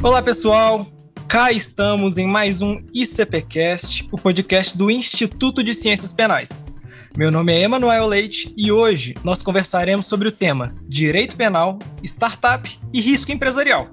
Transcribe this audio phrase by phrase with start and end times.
[0.00, 0.86] Olá, pessoal.
[1.26, 6.64] Cá estamos em mais um ICPcast, o podcast do Instituto de Ciências Penais.
[7.16, 12.78] Meu nome é Emanuel Leite e hoje nós conversaremos sobre o tema Direito Penal, Startup
[12.92, 13.88] e Risco Empresarial.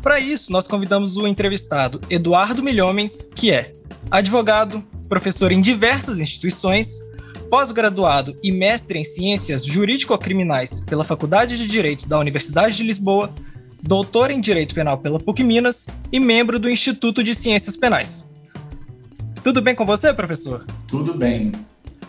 [0.00, 3.74] Para isso, nós convidamos o entrevistado Eduardo Milhomens, que é
[4.10, 7.04] advogado, professor em diversas instituições,
[7.50, 13.32] pós-graduado e mestre em Ciências Jurídico-Criminais pela Faculdade de Direito da Universidade de Lisboa,
[13.86, 18.32] doutor em Direito Penal pela PUC Minas e membro do Instituto de Ciências Penais.
[19.44, 20.64] Tudo bem com você, professor?
[20.88, 21.52] Tudo bem.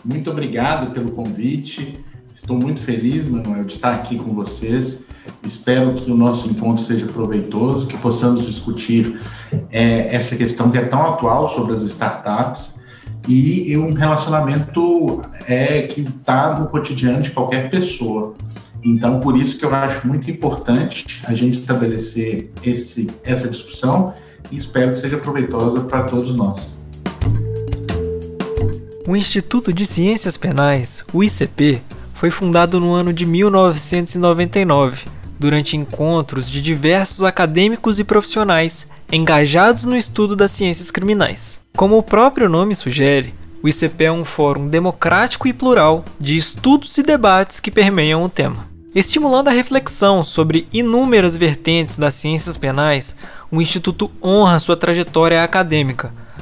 [0.04, 1.98] Muito obrigado pelo convite.
[2.34, 5.04] Estou muito feliz, Manuel, de estar aqui com vocês.
[5.44, 9.20] Espero que o nosso encontro seja proveitoso, que possamos discutir
[9.70, 12.78] é, essa questão que é tão atual sobre as startups
[13.28, 18.34] e um relacionamento é, que está no cotidiano de qualquer pessoa.
[18.84, 24.14] Então, por isso que eu acho muito importante a gente estabelecer esse, essa discussão
[24.50, 26.76] e espero que seja proveitosa para todos nós.
[29.06, 31.80] O Instituto de Ciências Penais, o ICP,
[32.14, 35.06] foi fundado no ano de 1999,
[35.38, 41.60] durante encontros de diversos acadêmicos e profissionais engajados no estudo das ciências criminais.
[41.76, 46.96] Como o próprio nome sugere, o ICP é um fórum democrático e plural de estudos
[46.98, 48.68] e debates que permeiam o tema.
[48.94, 53.14] Estimulando a reflexão sobre inúmeras vertentes das ciências penais,
[53.50, 56.12] o Instituto honra sua trajetória acadêmica,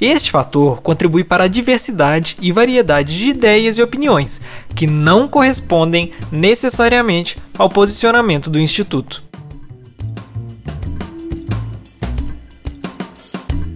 [0.00, 4.42] Este fator contribui para a diversidade e variedade de ideias e opiniões,
[4.74, 9.24] que não correspondem necessariamente ao posicionamento do Instituto.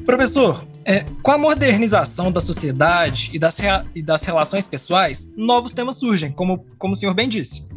[0.05, 3.59] Professor, é, com a modernização da sociedade e das,
[3.95, 7.69] e das relações pessoais, novos temas surgem, como, como o senhor bem disse.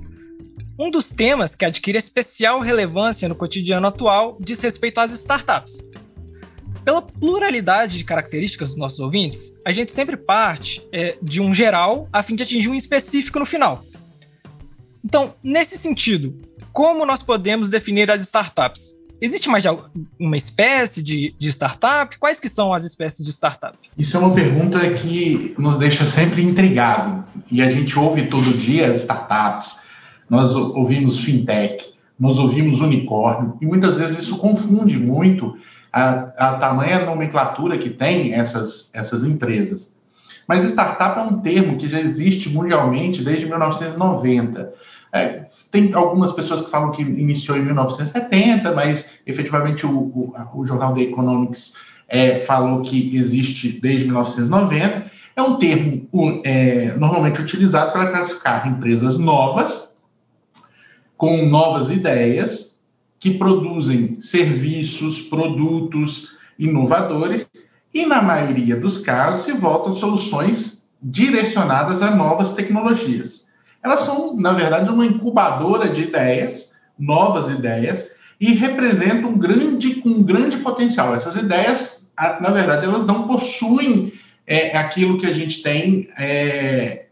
[0.78, 5.88] Um dos temas que adquire especial relevância no cotidiano atual diz respeito às startups.
[6.84, 12.10] Pela pluralidade de características dos nossos ouvintes, a gente sempre parte é, de um geral
[12.12, 13.86] a fim de atingir um específico no final.
[15.04, 16.38] Então, nesse sentido,
[16.74, 19.02] como nós podemos definir as startups?
[19.22, 19.64] Existe mais
[20.20, 22.18] uma espécie de, de, startup?
[22.18, 23.78] Quais que são as espécies de startup?
[23.98, 27.24] Isso é uma pergunta que nos deixa sempre intrigado.
[27.50, 29.78] E a gente ouve todo dia startups,
[30.30, 35.56] nós ouvimos fintech, nós ouvimos unicórnio, e muitas vezes isso confunde muito
[35.94, 39.94] a, a tamanha nomenclatura que tem essas, essas empresas.
[40.48, 44.74] Mas startup é um termo que já existe mundialmente desde 1990.
[45.14, 50.66] É, tem algumas pessoas que falam que iniciou em 1970, mas efetivamente o, o, o
[50.66, 51.74] jornal The Economics
[52.08, 55.12] é, falou que existe desde 1990.
[55.36, 56.08] É um termo
[56.44, 59.90] é, normalmente utilizado para classificar empresas novas,
[61.16, 62.73] com novas ideias,
[63.24, 67.50] que produzem serviços, produtos inovadores
[67.94, 73.46] e, na maioria dos casos, se voltam soluções direcionadas a novas tecnologias.
[73.82, 80.22] Elas são, na verdade, uma incubadora de ideias, novas ideias, e representam um grande, um
[80.22, 81.16] grande potencial.
[81.16, 82.06] Essas ideias,
[82.42, 84.12] na verdade, elas não possuem
[84.46, 87.06] é, aquilo que a gente tem, é,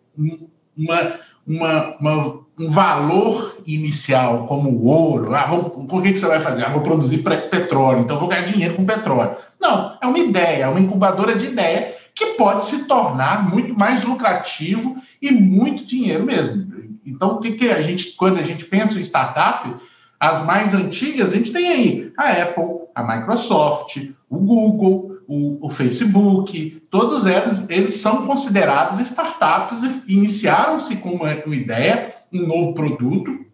[0.77, 1.15] uma,
[1.47, 5.33] uma, uma um valor inicial, como o ouro.
[5.33, 6.63] Ah, vamos, por que, que você vai fazer?
[6.63, 9.35] Ah, vou produzir petróleo, então vou ganhar dinheiro com petróleo.
[9.59, 14.03] Não, é uma ideia, é uma incubadora de ideia que pode se tornar muito mais
[14.03, 16.71] lucrativo e muito dinheiro mesmo.
[17.05, 19.75] Então, o que, que a gente, quando a gente pensa em startup,
[20.19, 23.97] as mais antigas, a gente tem aí a Apple, a Microsoft,
[24.29, 31.33] o Google, o, o, Facebook, todos eles, eles são considerados startups e iniciaram-se com uma,
[31.45, 33.45] uma ideia um novo produto,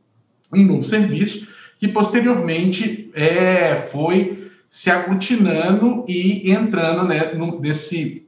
[0.53, 1.47] um novo serviço,
[1.79, 8.27] que posteriormente é, foi se aglutinando e entrando né, no, nesse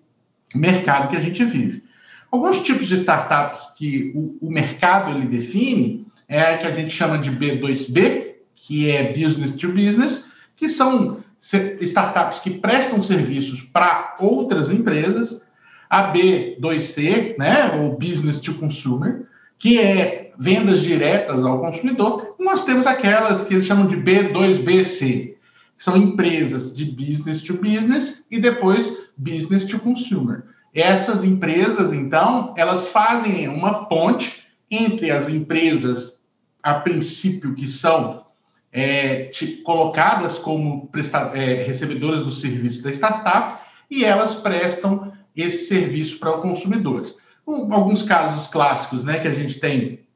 [0.56, 1.84] mercado que a gente vive.
[2.32, 6.94] Alguns tipos de startups que o, o mercado ele define é a que a gente
[6.94, 14.16] chama de B2B, que é business to business, que são startups que prestam serviços para
[14.20, 15.42] outras empresas,
[15.90, 19.26] a B2C, né, ou business to consumer,
[19.58, 22.36] que é vendas diretas ao consumidor.
[22.40, 25.36] Nós temos aquelas que eles chamam de B2BC,
[25.78, 30.46] que são empresas de business to business e depois business to consumer.
[30.74, 36.24] Essas empresas, então, elas fazem uma ponte entre as empresas,
[36.64, 38.24] a princípio, que são
[38.72, 39.32] é,
[39.66, 40.90] colocadas como
[41.34, 47.18] é, recebedoras do serviço da startup e elas prestam esse serviço para os consumidores.
[47.46, 50.08] Um, alguns casos clássicos né, que a gente tem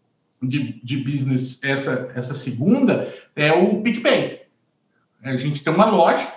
[0.48, 4.42] de, de business, essa, essa segunda, é o PicPay.
[5.24, 6.28] A gente tem uma loja,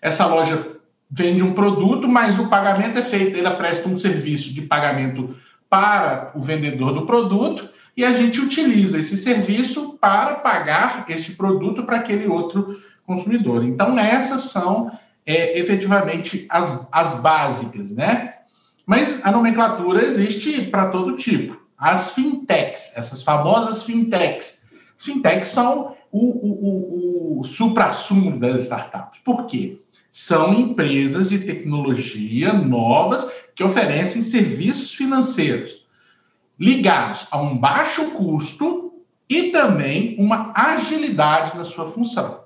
[0.00, 0.76] essa loja
[1.10, 5.36] vende um produto, mas o pagamento é feito, ela presta um serviço de pagamento
[5.68, 11.84] para o vendedor do produto e a gente utiliza esse serviço para pagar esse produto
[11.84, 13.64] para aquele outro consumidor.
[13.64, 14.90] Então, essas são
[15.26, 18.34] é, efetivamente as, as básicas, né?
[18.86, 21.61] Mas a nomenclatura existe para todo tipo.
[21.82, 24.62] As fintechs, essas famosas fintechs.
[24.96, 29.18] As fintechs são o, o, o, o supra-sumo das startups.
[29.24, 29.80] Por quê?
[30.08, 35.84] São empresas de tecnologia novas que oferecem serviços financeiros
[36.56, 42.44] ligados a um baixo custo e também uma agilidade na sua função.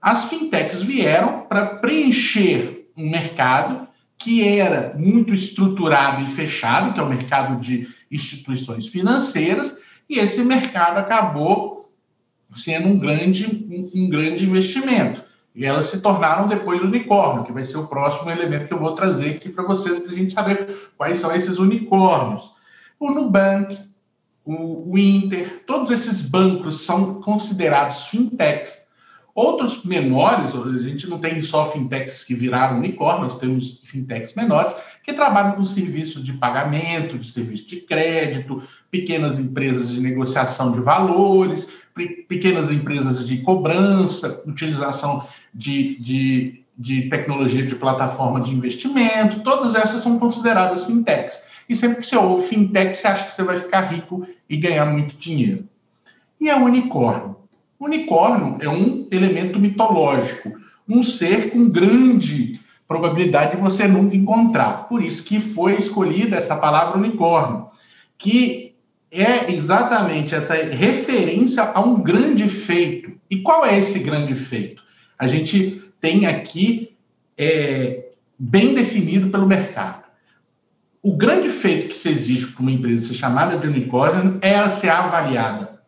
[0.00, 3.86] As fintechs vieram para preencher um mercado
[4.16, 9.76] que era muito estruturado e fechado, que é o mercado de instituições financeiras,
[10.08, 11.90] e esse mercado acabou
[12.54, 13.46] sendo um grande,
[13.94, 15.24] um, grande investimento.
[15.54, 18.94] E elas se tornaram depois unicórnio, que vai ser o próximo elemento que eu vou
[18.94, 22.52] trazer aqui para vocês, para a gente saber quais são esses unicórnios.
[23.00, 23.78] O Nubank,
[24.44, 28.86] o Inter, todos esses bancos são considerados fintechs.
[29.34, 34.74] Outros menores, a gente não tem só fintechs que viraram unicórnio, nós temos fintechs menores
[35.06, 38.60] que trabalham com serviços de pagamento, de serviço de crédito,
[38.90, 41.68] pequenas empresas de negociação de valores,
[42.28, 45.24] pequenas empresas de cobrança, utilização
[45.54, 51.40] de, de, de tecnologia de plataforma de investimento, todas essas são consideradas fintechs.
[51.68, 54.86] E sempre que você ouve fintech, você acha que você vai ficar rico e ganhar
[54.86, 55.68] muito dinheiro.
[56.40, 57.36] E é unicórnio.
[57.78, 60.52] Unicórnio é um elemento mitológico,
[60.88, 64.88] um ser com grande probabilidade de você nunca encontrar.
[64.88, 67.68] Por isso que foi escolhida essa palavra unicórnio,
[68.18, 68.74] que
[69.10, 73.12] é exatamente essa referência a um grande feito.
[73.30, 74.82] E qual é esse grande feito?
[75.18, 76.96] A gente tem aqui
[77.36, 80.06] é, bem definido pelo mercado
[81.06, 84.70] o grande feito que se exige para uma empresa ser chamada de unicórnio é ela
[84.70, 85.78] ser avaliada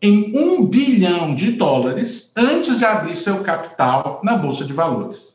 [0.00, 5.33] em um bilhão de dólares antes de abrir seu capital na Bolsa de Valores.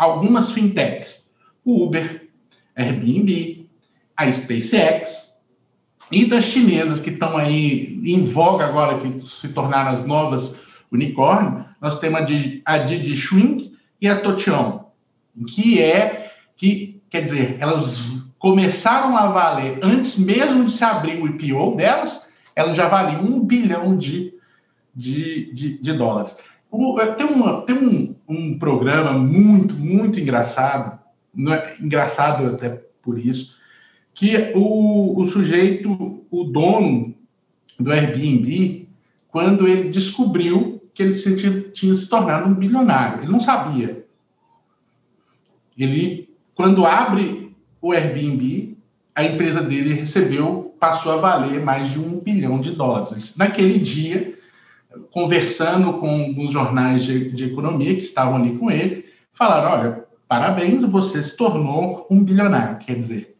[0.00, 1.30] Algumas fintechs,
[1.64, 2.28] Uber,
[2.76, 3.68] Airbnb,
[4.16, 5.36] a SpaceX
[6.10, 10.60] e das chinesas que estão aí em voga agora, que se tornaram as novas
[10.90, 12.20] unicórnio, nós temos
[12.64, 14.86] a Didi Swing e a Totion,
[15.46, 17.98] que é que Quer dizer, elas
[18.38, 23.44] começaram a valer antes mesmo de se abrir o IPO delas, elas já valiam um
[23.44, 24.32] bilhão de,
[24.94, 26.36] de, de, de dólares.
[26.70, 30.98] O, tem uma, tem um, um programa muito, muito engraçado,
[31.36, 33.56] é, engraçado até por isso,
[34.14, 37.14] que o, o sujeito, o dono
[37.78, 38.88] do Airbnb,
[39.28, 44.04] quando ele descobriu que ele tinha, tinha se tornado um bilionário, ele não sabia.
[45.76, 48.76] Ele quando abre o Airbnb,
[49.14, 53.34] a empresa dele recebeu, passou a valer mais de um bilhão de dólares.
[53.34, 54.38] Naquele dia,
[55.10, 60.82] conversando com os jornais de, de economia que estavam ali com ele, falaram: olha, parabéns,
[60.82, 62.78] você se tornou um bilionário.
[62.78, 63.36] Quer dizer,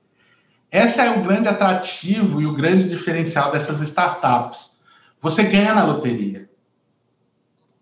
[0.71, 4.81] esse é o grande atrativo e o grande diferencial dessas startups.
[5.21, 6.49] Você ganha na loteria,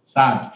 [0.04, 0.50] sabe?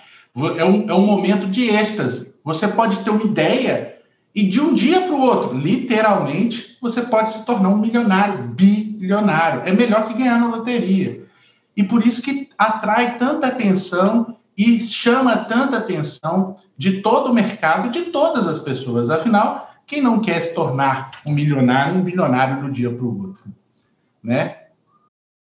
[0.56, 2.34] É um, é um momento de êxtase.
[2.42, 3.92] Você pode ter uma ideia
[4.34, 9.62] e de um dia para o outro, literalmente, você pode se tornar um milionário, bilionário.
[9.66, 11.21] É melhor que ganhar na loteria.
[11.76, 17.90] E por isso que atrai tanta atenção e chama tanta atenção de todo o mercado,
[17.90, 19.08] de todas as pessoas.
[19.08, 23.42] Afinal, quem não quer se tornar um milionário, um bilionário do dia para o outro?
[24.22, 24.58] Né?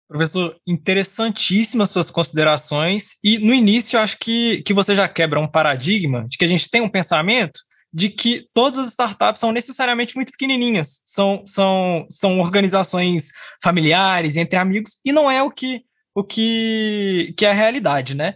[0.07, 3.17] Professor, interessantíssimas suas considerações.
[3.23, 6.69] E no início, acho que, que você já quebra um paradigma de que a gente
[6.69, 7.59] tem um pensamento
[7.93, 13.29] de que todas as startups são necessariamente muito pequenininhas, são, são, são organizações
[13.61, 15.83] familiares, entre amigos, e não é o que,
[16.15, 18.35] o que, que é a realidade, né?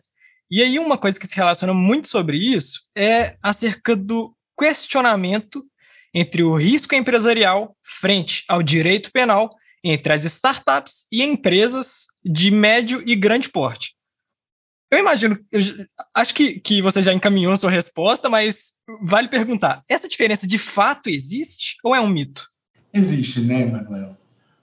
[0.49, 5.65] E aí uma coisa que se relaciona muito sobre isso é acerca do questionamento
[6.13, 9.49] entre o risco empresarial frente ao direito penal
[9.83, 13.93] entre as startups e empresas de médio e grande porte.
[14.89, 15.61] Eu imagino, eu
[16.13, 20.57] acho que, que você já encaminhou a sua resposta, mas vale perguntar: essa diferença de
[20.57, 22.47] fato existe ou é um mito?
[22.93, 24.17] Existe, né, Manuel?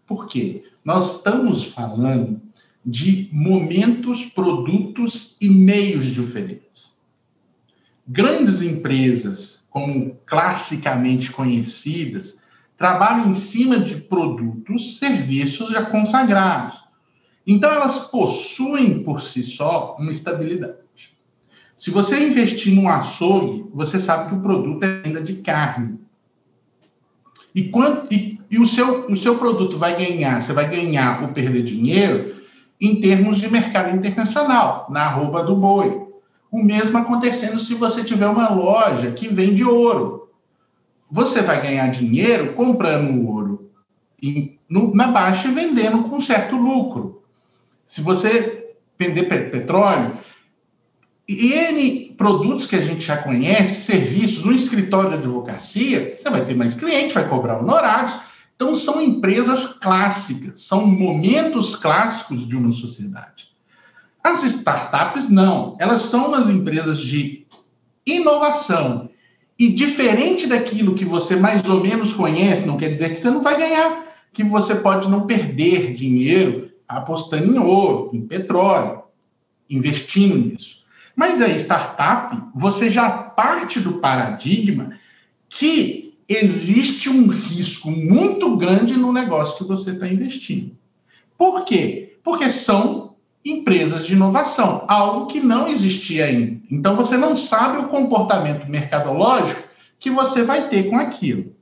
[0.07, 0.64] Por quê?
[0.85, 2.40] Nós estamos falando
[2.85, 6.93] de momentos, produtos e meios diferentes.
[8.07, 12.39] Grandes empresas, como classicamente conhecidas,
[12.77, 16.83] trabalham em cima de produtos, serviços já consagrados.
[17.47, 20.83] Então, elas possuem por si só uma estabilidade.
[21.77, 25.99] Se você investir num açougue, você sabe que o produto é venda de carne.
[27.55, 31.29] E, quando, e, e o, seu, o seu produto vai ganhar, você vai ganhar ou
[31.29, 32.41] perder dinheiro
[32.83, 36.05] em termos de mercado internacional, na arroba do boi.
[36.51, 40.29] O mesmo acontecendo se você tiver uma loja que vende ouro.
[41.09, 43.71] Você vai ganhar dinheiro comprando ouro
[44.21, 47.23] em, no, na baixa e vendendo com certo lucro.
[47.87, 50.19] Se você vender petróleo,
[51.29, 56.45] e N produtos que a gente já conhece, serviços, no escritório de advocacia, você vai
[56.45, 58.19] ter mais cliente, vai cobrar honorários.
[58.62, 63.49] Então, são empresas clássicas, são momentos clássicos de uma sociedade.
[64.23, 65.76] As startups, não.
[65.81, 67.45] Elas são umas empresas de
[68.07, 69.11] inovação.
[69.59, 73.42] E diferente daquilo que você mais ou menos conhece, não quer dizer que você não
[73.42, 79.02] vai ganhar, que você pode não perder dinheiro apostando em ouro, em petróleo,
[79.69, 80.85] investindo nisso.
[81.16, 84.92] Mas a startup, você já parte do paradigma
[85.49, 90.77] que existe um risco muito grande no negócio que você está investindo.
[91.37, 92.17] Por quê?
[92.23, 96.61] Porque são empresas de inovação, algo que não existia ainda.
[96.71, 99.62] Então você não sabe o comportamento mercadológico
[99.99, 101.53] que você vai ter com aquilo.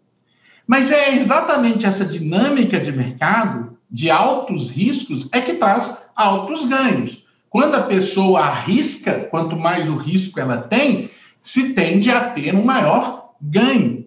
[0.67, 7.25] Mas é exatamente essa dinâmica de mercado de altos riscos é que traz altos ganhos.
[7.49, 11.11] Quando a pessoa arrisca, quanto mais o risco ela tem,
[11.43, 14.00] se tende a ter um maior ganho.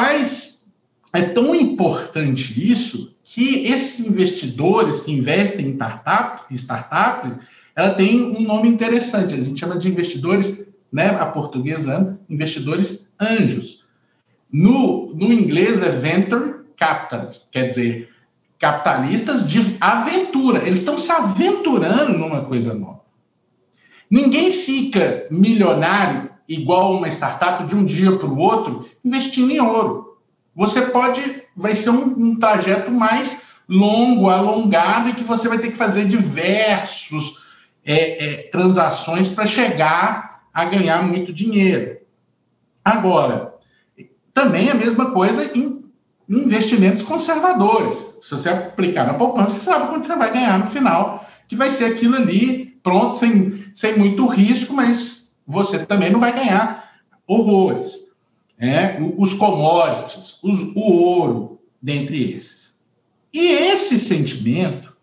[0.00, 0.62] Tais
[1.12, 7.38] é tão importante isso que esses investidores que investem em startups, startup,
[7.76, 9.34] ela tem um nome interessante.
[9.34, 13.84] A gente chama de investidores, né, a portuguesa, investidores anjos.
[14.50, 18.08] No, no inglês é venture capitalist, quer dizer,
[18.58, 20.66] capitalistas de aventura.
[20.66, 23.02] Eles estão se aventurando numa coisa nova.
[24.10, 30.18] Ninguém fica milionário igual uma startup de um dia para o outro investindo em ouro.
[30.54, 35.70] Você pode, vai ser um, um trajeto mais longo, alongado e que você vai ter
[35.70, 37.40] que fazer diversos
[37.84, 41.98] é, é, transações para chegar a ganhar muito dinheiro.
[42.84, 43.54] Agora,
[44.34, 45.84] também a mesma coisa em
[46.28, 51.26] investimentos conservadores se você aplicar na poupança, você sabe quanto você vai ganhar no final,
[51.48, 55.19] que vai ser aquilo ali, pronto, sem, sem muito risco, mas
[55.50, 56.90] você também não vai ganhar
[57.26, 58.08] horrores.
[58.58, 62.74] É, os commodities, os, o ouro, dentre esses.
[63.32, 64.94] E esse sentimento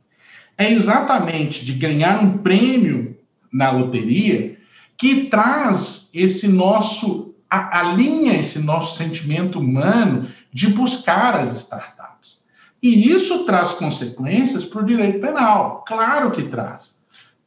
[0.57, 3.17] é exatamente de ganhar um prêmio
[3.51, 4.57] na loteria
[4.95, 12.45] que traz esse nosso, alinha esse nosso sentimento humano de buscar as startups.
[12.81, 15.83] E isso traz consequências para o direito penal.
[15.85, 16.97] Claro que traz.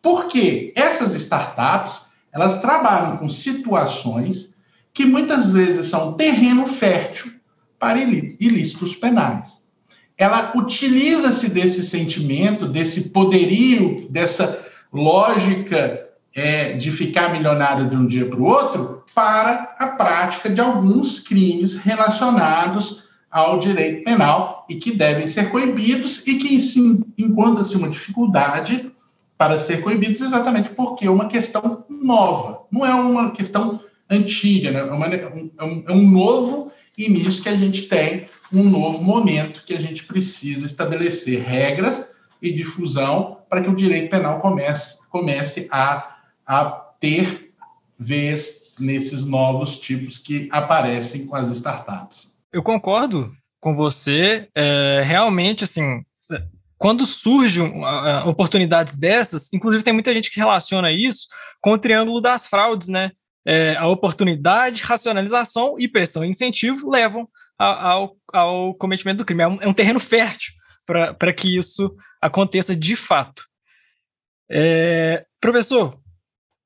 [0.02, 4.54] Porque essas startups, elas trabalham com situações
[4.92, 7.32] que muitas vezes são terreno fértil
[7.78, 9.60] para ilícitos penais.
[10.18, 18.26] Ela utiliza-se desse sentimento, desse poderio, dessa lógica é, de ficar milionário de um dia
[18.26, 24.94] para o outro, para a prática de alguns crimes relacionados ao direito penal e que
[24.94, 28.92] devem ser coibidos e que sim encontra-se uma dificuldade
[29.40, 33.80] para ser coibidos exatamente porque é uma questão nova, não é uma questão
[34.10, 34.80] antiga, né?
[34.80, 39.64] é, uma, é, um, é um novo início que a gente tem, um novo momento
[39.64, 42.06] que a gente precisa estabelecer regras
[42.42, 46.64] e difusão para que o direito penal comece, comece a, a
[47.00, 47.54] ter
[47.98, 52.36] vez nesses novos tipos que aparecem com as startups.
[52.52, 54.48] Eu concordo com você.
[54.54, 56.04] É, realmente, assim,
[56.80, 61.26] quando surgem uh, oportunidades dessas, inclusive tem muita gente que relaciona isso
[61.60, 63.12] com o triângulo das fraudes, né?
[63.44, 69.42] é, a oportunidade, racionalização e pressão e incentivo levam ao, ao cometimento do crime.
[69.42, 70.52] É um, é um terreno fértil
[70.86, 73.44] para que isso aconteça de fato.
[74.50, 75.98] É, professor,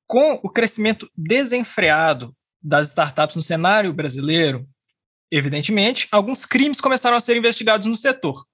[0.06, 4.66] com o crescimento desenfreado das startups no cenário brasileiro,
[5.30, 8.44] evidentemente, alguns crimes começaram a ser investigados no setor.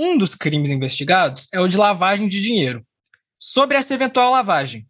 [0.00, 2.86] Um dos crimes investigados é o de lavagem de dinheiro.
[3.36, 4.86] Sobre essa eventual lavagem,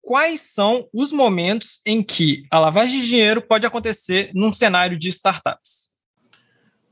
[0.00, 5.08] quais são os momentos em que a lavagem de dinheiro pode acontecer num cenário de
[5.08, 5.96] startups?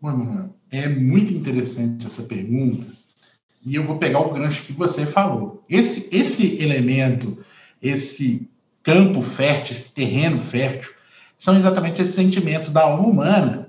[0.00, 2.89] Mano, é muito interessante essa pergunta
[3.65, 5.65] e eu vou pegar o gancho que você falou.
[5.69, 7.39] Esse, esse elemento,
[7.81, 8.50] esse
[8.83, 10.93] campo fértil, esse terreno fértil,
[11.39, 13.60] são exatamente esses sentimentos da alma humana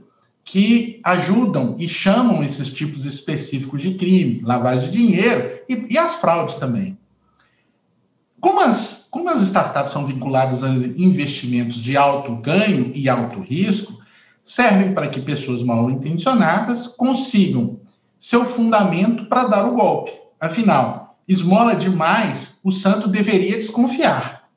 [0.43, 6.15] que ajudam e chamam esses tipos específicos de crime, lavagem de dinheiro e, e as
[6.15, 6.97] fraudes também.
[8.39, 14.01] Como as, como as startups são vinculadas a investimentos de alto ganho e alto risco,
[14.43, 17.79] servem para que pessoas mal intencionadas consigam
[18.19, 20.11] seu fundamento para dar o golpe.
[20.39, 24.47] Afinal, esmola demais, o santo deveria desconfiar.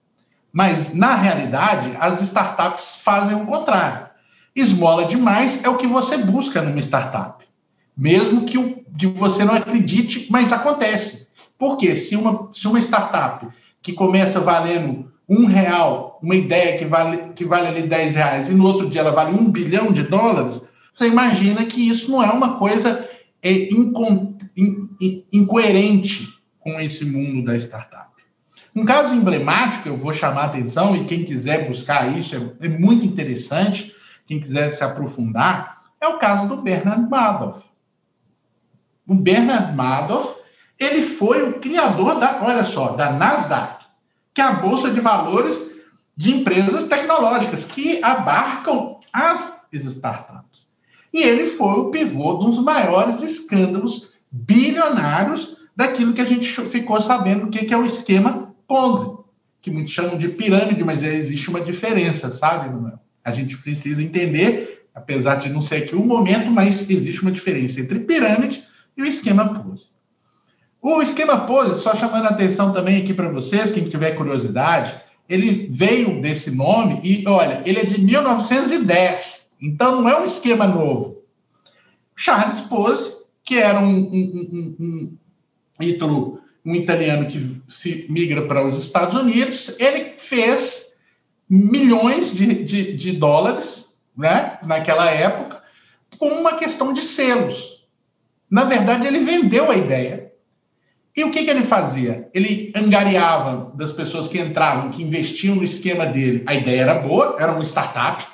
[0.50, 4.06] Mas, na realidade, as startups fazem o contrário.
[4.54, 7.44] Esmola demais é o que você busca numa startup.
[7.96, 11.28] Mesmo que, o, que você não acredite, mas acontece.
[11.58, 13.49] Porque se uma, se uma startup
[13.82, 18.54] que começa valendo um real, uma ideia que vale, que vale ali 10 reais, e
[18.54, 20.61] no outro dia ela vale um bilhão de dólares,
[20.94, 23.08] você imagina que isso não é uma coisa
[23.42, 26.28] é, inco, in, in, incoerente
[26.61, 28.11] com esse mundo da startup.
[28.75, 32.68] Um caso emblemático, eu vou chamar a atenção, e quem quiser buscar isso é, é
[32.68, 33.93] muito interessante,
[34.26, 37.64] quem quiser se aprofundar, é o caso do Bernard Madoff.
[39.06, 40.42] O Bernard Madoff
[40.78, 43.84] ele foi o criador da, olha só, da Nasdaq,
[44.32, 45.74] que é a bolsa de valores
[46.16, 50.68] de empresas tecnológicas que abarcam as startups.
[51.12, 56.48] E ele foi o pivô de um dos maiores escândalos bilionários daquilo que a gente
[56.68, 59.16] ficou sabendo o que é o esquema Ponzi,
[59.60, 63.03] que muitos chamam de pirâmide, mas existe uma diferença, sabe, Manuel?
[63.24, 67.80] A gente precisa entender, apesar de não ser aqui o momento, mas existe uma diferença
[67.80, 68.62] entre pirâmide
[68.96, 69.94] e o esquema Ponzi.
[70.87, 74.94] O esquema Pose, só chamando a atenção também aqui para vocês, quem tiver curiosidade,
[75.26, 80.66] ele veio desse nome e, olha, ele é de 1910, então não é um esquema
[80.66, 81.22] novo.
[82.14, 85.18] Charles Pose, que era um, um, um,
[86.02, 90.84] um, um italiano que se migra para os Estados Unidos, ele fez
[91.48, 95.62] milhões de, de, de dólares né, naquela época
[96.18, 97.85] com uma questão de selos.
[98.50, 100.24] Na verdade, ele vendeu a ideia
[101.16, 102.28] e o que, que ele fazia?
[102.35, 106.42] Ele angariava das pessoas que entravam, que investiam no esquema dele.
[106.44, 108.24] A ideia era boa, era uma startup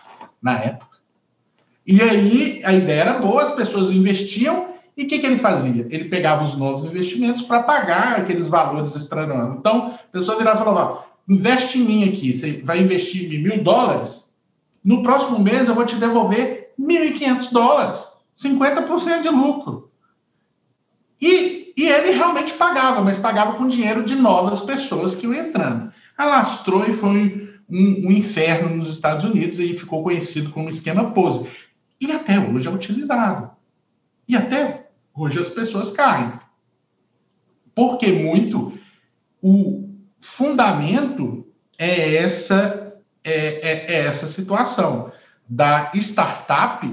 [0.40, 0.96] na época.
[1.86, 4.70] E aí a ideia era boa, as pessoas investiam.
[4.96, 5.86] E o que, que ele fazia?
[5.90, 9.56] Ele pegava os novos investimentos para pagar aqueles valores extraordinários.
[9.58, 14.28] Então, a pessoa virava e falava: investe em mim aqui, você vai investir mil dólares.
[14.84, 18.00] No próximo mês eu vou te devolver 1.500 dólares,
[18.36, 19.90] 50% de lucro.
[21.20, 25.90] E e ele realmente pagava, mas pagava com dinheiro de novas pessoas que iam entrando.
[26.14, 31.48] Alastrou e foi um, um inferno nos Estados Unidos e ficou conhecido como esquema Pose.
[31.98, 33.50] E até hoje é utilizado.
[34.28, 36.38] E até hoje as pessoas caem.
[37.74, 38.78] Porque muito
[39.42, 39.89] o
[40.20, 41.46] fundamento
[41.78, 45.12] é essa, é, é, é essa situação
[45.48, 46.86] da startup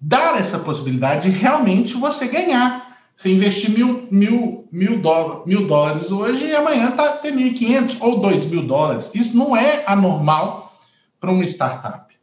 [0.00, 6.10] dar essa possibilidade de realmente você ganhar você investir mil, mil, mil, dólar, mil dólares
[6.10, 9.10] hoje e amanhã tá, tem 1.500 ou 2 mil dólares.
[9.14, 10.78] Isso não é anormal
[11.18, 12.14] para uma startup.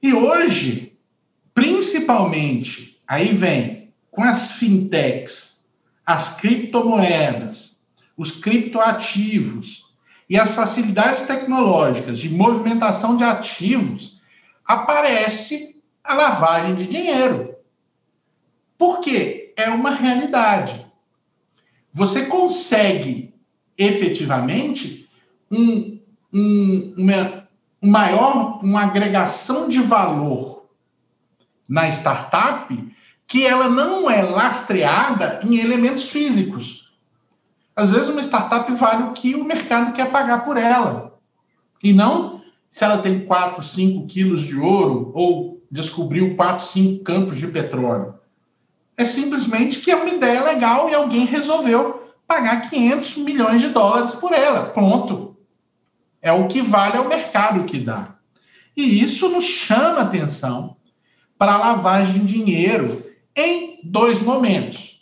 [0.00, 0.96] E hoje,
[1.52, 5.60] principalmente, aí vem com as fintechs,
[6.06, 7.73] as criptomoedas,
[8.16, 9.84] os criptoativos
[10.28, 14.20] e as facilidades tecnológicas de movimentação de ativos,
[14.64, 17.54] aparece a lavagem de dinheiro.
[18.78, 19.44] Por quê?
[19.56, 20.84] é uma realidade.
[21.92, 23.34] Você consegue
[23.78, 25.08] efetivamente
[25.50, 26.00] um,
[26.32, 27.48] um, uma,
[27.82, 30.66] um maior, uma agregação de valor
[31.68, 32.94] na startup
[33.26, 36.83] que ela não é lastreada em elementos físicos.
[37.76, 41.18] Às vezes uma startup vale o que o mercado quer pagar por ela.
[41.82, 47.38] E não se ela tem 4, 5 quilos de ouro ou descobriu 4, 5 campos
[47.38, 48.14] de petróleo.
[48.96, 54.14] É simplesmente que é uma ideia legal e alguém resolveu pagar 500 milhões de dólares
[54.14, 54.66] por ela.
[54.66, 55.36] Ponto.
[56.22, 58.14] É o que vale ao mercado que dá.
[58.76, 60.76] E isso nos chama atenção
[61.38, 63.04] para a lavagem de dinheiro
[63.36, 64.93] em dois momentos.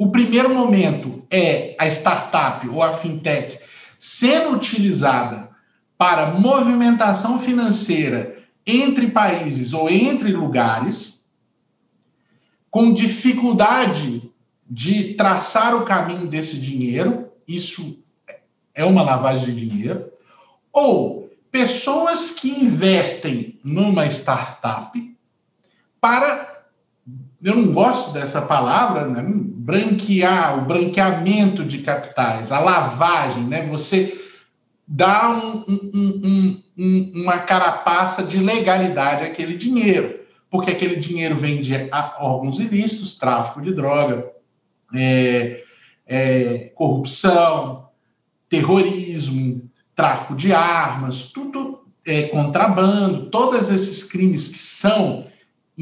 [0.00, 3.60] O primeiro momento é a startup ou a fintech
[3.98, 5.50] sendo utilizada
[5.98, 11.30] para movimentação financeira entre países ou entre lugares,
[12.70, 14.32] com dificuldade
[14.66, 18.02] de traçar o caminho desse dinheiro, isso
[18.74, 20.10] é uma lavagem de dinheiro,
[20.72, 24.98] ou pessoas que investem numa startup
[26.00, 26.49] para,
[27.42, 29.22] eu não gosto dessa palavra, né?
[29.24, 33.66] branquear, o branqueamento de capitais, a lavagem, né?
[33.66, 34.18] você
[34.86, 41.72] dá um, um, um, uma carapaça de legalidade àquele dinheiro, porque aquele dinheiro vem de
[42.18, 44.30] órgãos ilícitos, tráfico de droga,
[44.94, 45.62] é,
[46.06, 47.88] é, corrupção,
[48.48, 49.62] terrorismo,
[49.94, 55.29] tráfico de armas, tudo é contrabando, todos esses crimes que são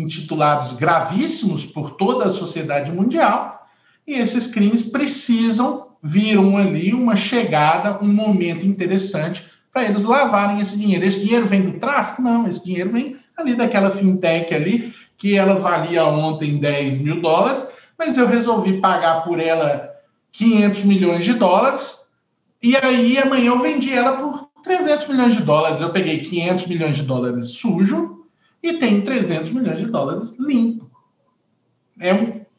[0.01, 3.67] intitulados gravíssimos por toda a sociedade mundial,
[4.07, 10.77] e esses crimes precisam viram ali uma chegada, um momento interessante para eles lavarem esse
[10.77, 11.05] dinheiro.
[11.05, 12.23] Esse dinheiro vem do tráfico?
[12.23, 17.65] Não, esse dinheiro vem ali daquela fintech ali, que ela valia ontem 10 mil dólares,
[17.99, 19.91] mas eu resolvi pagar por ela
[20.33, 21.97] 500 milhões de dólares,
[22.63, 25.81] e aí amanhã eu vendi ela por 300 milhões de dólares.
[25.81, 28.18] Eu peguei 500 milhões de dólares sujo
[28.63, 30.91] e tem 300 milhões de dólares limpo.
[32.01, 32.11] É,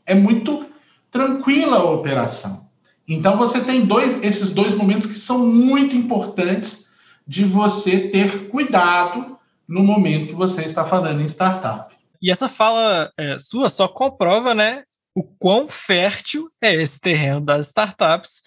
[0.05, 0.65] é muito
[1.11, 2.67] tranquila a operação.
[3.07, 6.87] Então você tem dois, esses dois momentos que são muito importantes
[7.27, 11.95] de você ter cuidado no momento que você está falando em startup.
[12.21, 14.83] E essa fala é, sua só comprova, né,
[15.15, 18.41] o quão fértil é esse terreno das startups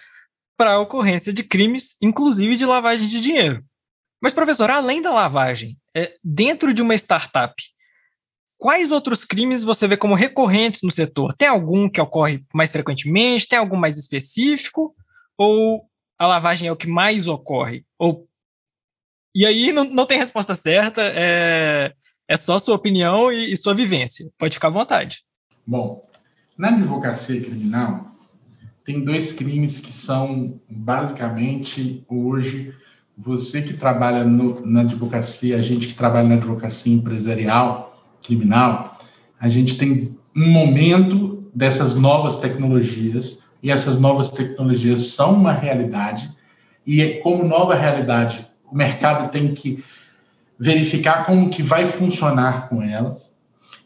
[0.57, 3.65] para a ocorrência de crimes, inclusive de lavagem de dinheiro.
[4.23, 7.53] Mas, professor, além da lavagem, é, dentro de uma startup,
[8.57, 11.35] quais outros crimes você vê como recorrentes no setor?
[11.35, 13.49] Tem algum que ocorre mais frequentemente?
[13.49, 14.95] Tem algum mais específico?
[15.37, 15.85] Ou
[16.17, 17.85] a lavagem é o que mais ocorre?
[17.99, 18.29] Ou
[19.35, 21.95] e aí não, não tem resposta certa, é,
[22.29, 24.31] é só sua opinião e, e sua vivência.
[24.39, 25.23] Pode ficar à vontade.
[25.67, 26.03] Bom,
[26.57, 28.15] na advocacia criminal,
[28.85, 32.75] tem dois crimes que são basicamente hoje
[33.17, 38.99] você que trabalha no, na advocacia, a gente que trabalha na advocacia empresarial, criminal,
[39.41, 46.33] a gente tem um momento dessas novas tecnologias e essas novas tecnologias são uma realidade
[46.87, 49.85] e como nova realidade, o mercado tem que
[50.59, 53.37] verificar como que vai funcionar com elas.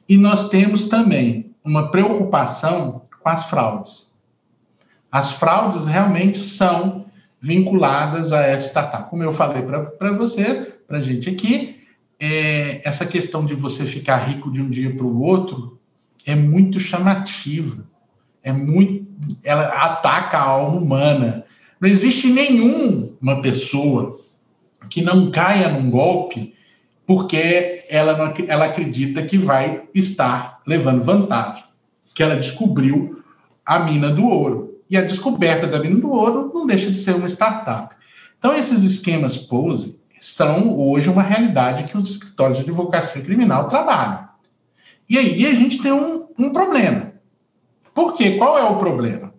[0.08, 4.14] E nós temos também uma preocupação com as fraudes.
[5.10, 7.05] As fraudes realmente são
[7.40, 9.10] vinculadas a essa startup.
[9.10, 11.80] Como eu falei para você, para a gente aqui,
[12.18, 15.78] é, essa questão de você ficar rico de um dia para o outro
[16.24, 17.84] é muito chamativa.
[18.42, 19.06] É muito,
[19.44, 21.44] ela ataca a alma humana.
[21.80, 24.20] Não existe nenhuma pessoa
[24.88, 26.54] que não caia num golpe
[27.06, 31.64] porque ela, não, ela acredita que vai estar levando vantagem,
[32.14, 33.22] que ela descobriu
[33.64, 34.75] a mina do ouro.
[34.88, 37.94] E a descoberta da mina do ouro não deixa de ser uma startup.
[38.38, 44.28] Então, esses esquemas pose são hoje uma realidade que os escritórios de advocacia criminal trabalham.
[45.08, 47.12] E aí a gente tem um, um problema.
[47.94, 48.32] Por quê?
[48.32, 49.32] Qual é o problema?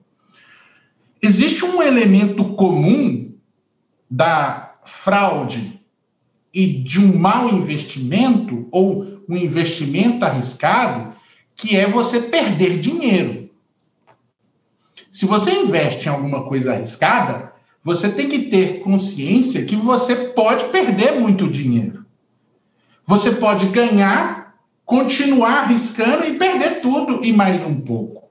[1.21, 3.33] Existe um elemento comum
[4.09, 5.81] da fraude
[6.53, 11.15] e de um mau investimento ou um investimento arriscado,
[11.55, 13.46] que é você perder dinheiro.
[15.17, 17.51] Se você investe em alguma coisa arriscada,
[17.83, 22.05] você tem que ter consciência que você pode perder muito dinheiro.
[23.03, 24.53] Você pode ganhar,
[24.85, 28.29] continuar arriscando e perder tudo e mais um pouco.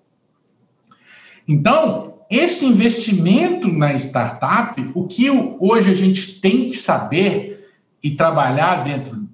[1.49, 7.69] Então, esse investimento na startup, o que hoje a gente tem que saber
[8.01, 9.29] e trabalhar dentro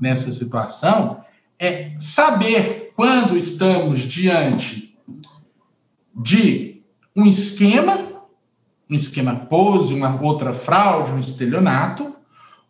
[0.00, 1.22] nessa situação
[1.56, 4.98] é saber quando estamos diante
[6.16, 6.69] de
[7.16, 8.10] um esquema
[8.90, 12.12] um esquema pose, uma outra fraude, um estelionato,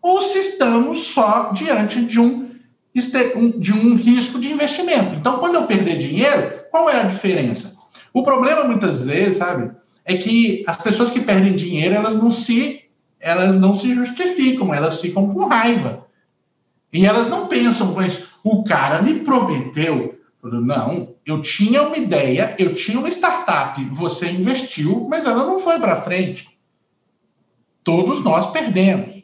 [0.03, 2.51] ou se estamos só diante de um,
[3.59, 5.15] de um risco de investimento.
[5.15, 7.75] Então, quando eu perder dinheiro, qual é a diferença?
[8.13, 9.71] O problema, muitas vezes, sabe,
[10.05, 12.85] é que as pessoas que perdem dinheiro, elas não se,
[13.19, 16.07] elas não se justificam, elas ficam com raiva.
[16.93, 22.75] E elas não pensam, mas o cara me prometeu não, eu tinha uma ideia, eu
[22.75, 26.49] tinha uma startup, você investiu, mas ela não foi para frente.
[27.85, 29.23] Todos nós perdemos.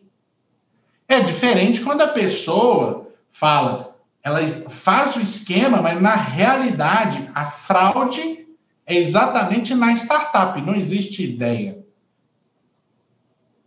[1.09, 8.47] É diferente quando a pessoa fala, ela faz o esquema, mas na realidade a fraude
[8.85, 11.85] é exatamente na startup, não existe ideia.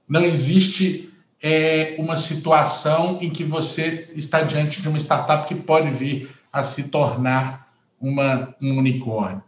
[0.07, 5.89] Não existe é, uma situação em que você está diante de uma startup que pode
[5.91, 9.43] vir a se tornar uma, um unicórnio.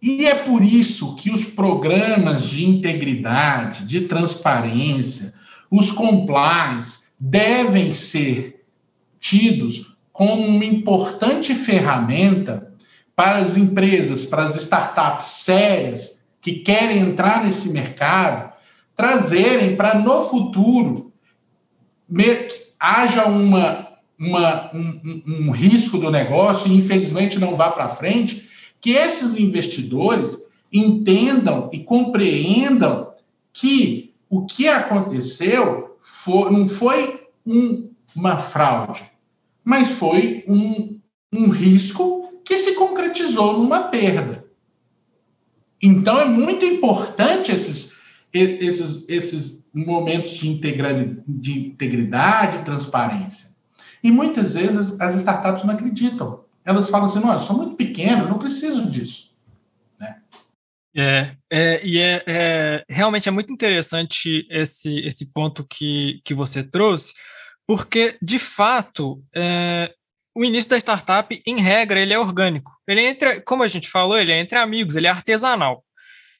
[0.00, 5.34] E é por isso que os programas de integridade, de transparência,
[5.70, 8.64] os compliance devem ser
[9.18, 12.72] tidos como uma importante ferramenta
[13.14, 18.52] para as empresas, para as startups sérias que querem entrar nesse mercado,
[18.94, 21.06] trazerem para no futuro
[22.78, 23.85] haja uma,
[24.18, 28.48] uma um, um, risco do negócio e infelizmente não vá para frente,
[28.80, 30.38] que esses investidores
[30.72, 33.12] entendam e compreendam
[33.52, 39.04] que o que aconteceu foi, não foi um, uma fraude,
[39.64, 40.98] mas foi um,
[41.32, 44.46] um risco que se concretizou numa perda.
[45.82, 47.92] Então, é muito importante esses,
[48.32, 53.54] esses, esses momentos de, integridade, de integridade transparência.
[54.06, 56.44] E muitas vezes as startups não acreditam.
[56.64, 59.34] Elas falam assim: não, eu sou muito pequeno, não preciso disso.
[59.98, 60.22] Né?
[60.96, 66.62] É, é, e é, é, realmente é muito interessante esse, esse ponto que, que você
[66.62, 67.14] trouxe,
[67.66, 69.92] porque, de fato, é,
[70.32, 72.70] o início da startup, em regra, ele é orgânico.
[72.86, 75.84] Ele é entre, como a gente falou, ele é entre amigos, ele é artesanal.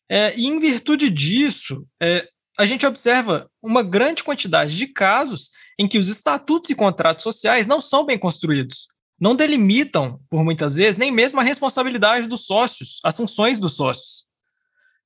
[0.09, 5.87] É, e em virtude disso, é, a gente observa uma grande quantidade de casos em
[5.87, 8.89] que os estatutos e contratos sociais não são bem construídos,
[9.21, 14.27] não delimitam, por muitas vezes, nem mesmo a responsabilidade dos sócios, as funções dos sócios.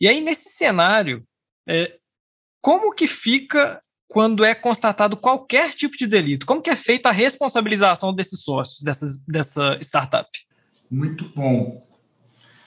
[0.01, 1.27] E aí, nesse cenário,
[1.69, 1.97] é,
[2.61, 6.47] como que fica quando é constatado qualquer tipo de delito?
[6.47, 10.29] Como que é feita a responsabilização desses sócios, dessas, dessa startup?
[10.91, 11.87] Muito bom.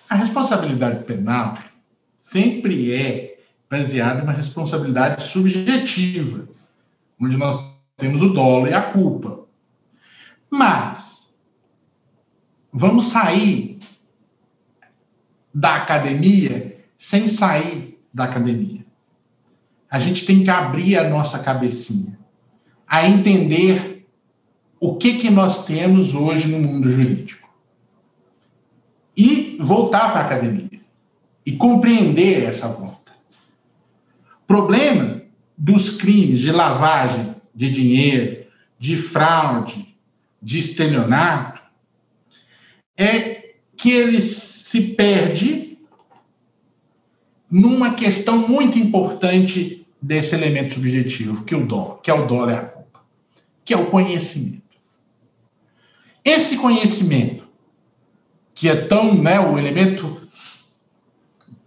[0.10, 1.58] A responsabilidade penal
[2.18, 3.33] sempre é
[3.74, 6.48] baseada em uma responsabilidade subjetiva,
[7.20, 7.60] onde nós
[7.98, 9.46] temos o dolo e a culpa.
[10.48, 11.34] Mas
[12.72, 13.80] vamos sair
[15.52, 18.86] da academia sem sair da academia.
[19.90, 22.20] A gente tem que abrir a nossa cabecinha
[22.88, 24.08] a entender
[24.80, 27.50] o que, que nós temos hoje no mundo jurídico.
[29.18, 30.82] E voltar para a academia
[31.46, 33.03] e compreender essa volta.
[34.48, 35.22] Problema
[35.58, 38.46] dos crimes de lavagem de dinheiro,
[38.80, 39.96] de fraude,
[40.42, 41.62] de estelionato,
[42.98, 45.78] é que ele se perde
[47.50, 52.50] numa questão muito importante desse elemento subjetivo, que, é o dó, que é o dó
[52.50, 53.02] é a culpa,
[53.64, 54.64] que é o conhecimento.
[56.26, 57.48] Esse conhecimento,
[58.54, 60.23] que é tão, né, o elemento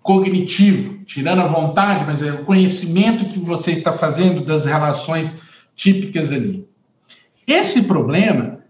[0.06, 5.34] cognitivo, tirando a vontade, mas é o conhecimento que você está fazendo das relações
[5.74, 6.64] típicas ali.
[7.44, 8.60] Esse problema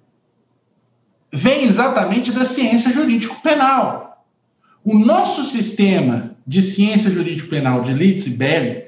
[1.30, 4.24] vem exatamente da ciência jurídico-penal.
[4.82, 8.84] O nosso sistema de ciência jurídico-penal de Litz e Belli,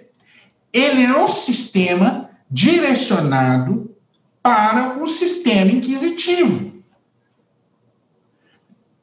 [0.72, 3.94] ele é um sistema direcionado
[4.42, 6.82] para o sistema inquisitivo.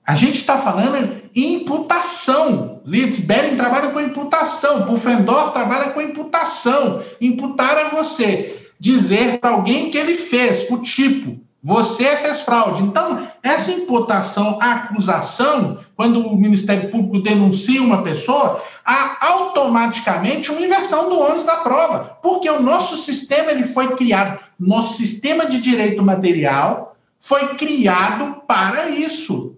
[0.03, 2.81] A gente está falando imputação.
[2.85, 4.85] Belling trabalha com imputação.
[4.85, 7.03] Pufendorf trabalha com imputação.
[7.19, 11.43] Imputar é você dizer para alguém que ele fez, o tipo.
[11.61, 12.83] Você fez fraude.
[12.83, 20.61] Então, essa imputação, a acusação, quando o Ministério Público denuncia uma pessoa, há automaticamente uma
[20.61, 25.59] inversão do ônus da prova, porque o nosso sistema ele foi criado, nosso sistema de
[25.59, 29.54] direito material foi criado para isso.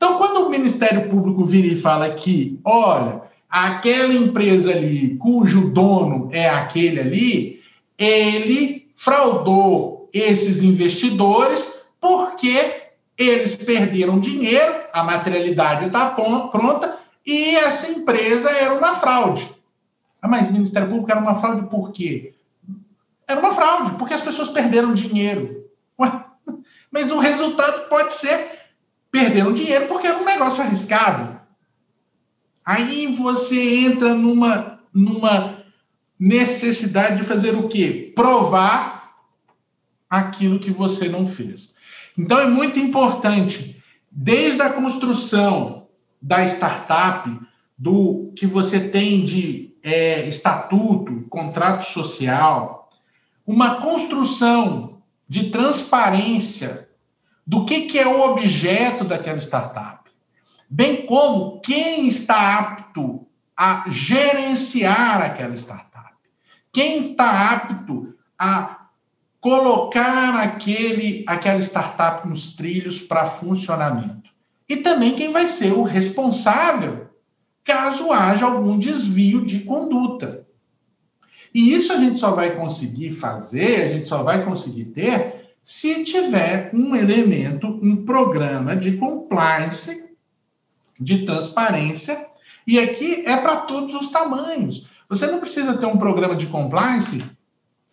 [0.00, 6.30] Então, quando o Ministério Público vira e fala que, olha, aquela empresa ali, cujo dono
[6.32, 7.62] é aquele ali,
[7.98, 12.84] ele fraudou esses investidores porque
[13.18, 19.54] eles perderam dinheiro, a materialidade está pronta e essa empresa era uma fraude.
[20.22, 22.32] Ah, mas o Ministério Público era uma fraude por quê?
[23.28, 25.62] Era uma fraude, porque as pessoas perderam dinheiro.
[26.00, 26.10] Ué,
[26.90, 28.59] mas o resultado pode ser
[29.10, 31.40] perderam dinheiro porque era um negócio arriscado.
[32.64, 35.64] Aí você entra numa, numa
[36.18, 38.12] necessidade de fazer o quê?
[38.14, 39.16] Provar
[40.08, 41.74] aquilo que você não fez.
[42.18, 45.88] Então é muito importante, desde a construção
[46.20, 47.30] da startup,
[47.78, 52.90] do que você tem de é, estatuto, contrato social,
[53.46, 56.89] uma construção de transparência
[57.50, 60.08] do que, que é o objeto daquela startup,
[60.68, 66.14] bem como quem está apto a gerenciar aquela startup,
[66.72, 68.86] quem está apto a
[69.40, 74.30] colocar aquele, aquela startup nos trilhos para funcionamento.
[74.68, 77.10] E também quem vai ser o responsável
[77.64, 80.46] caso haja algum desvio de conduta.
[81.52, 85.39] E isso a gente só vai conseguir fazer, a gente só vai conseguir ter
[85.70, 90.10] se tiver um elemento, um programa de compliance,
[90.98, 92.26] de transparência,
[92.66, 94.88] e aqui é para todos os tamanhos.
[95.08, 97.24] Você não precisa ter um programa de compliance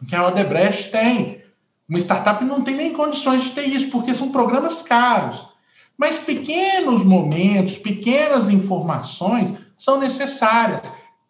[0.08, 1.44] que a Odebrecht tem.
[1.88, 5.48] Uma startup não tem nem condições de ter isso, porque são programas caros.
[5.96, 10.82] Mas pequenos momentos, pequenas informações são necessárias.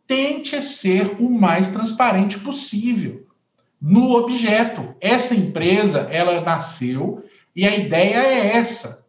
[0.08, 3.27] Tente ser o mais transparente possível
[3.82, 4.96] no objeto.
[5.00, 7.24] Essa empresa, ela nasceu
[7.56, 9.06] e a ideia é essa.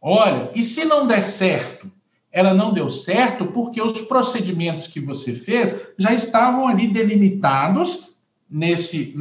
[0.00, 1.90] Olha, e se não der certo?
[2.30, 8.14] Ela não deu certo porque os procedimentos que você fez já estavam ali delimitados
[8.48, 9.14] nesse,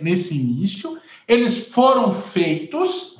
[0.00, 3.16] nesse início, eles foram feitos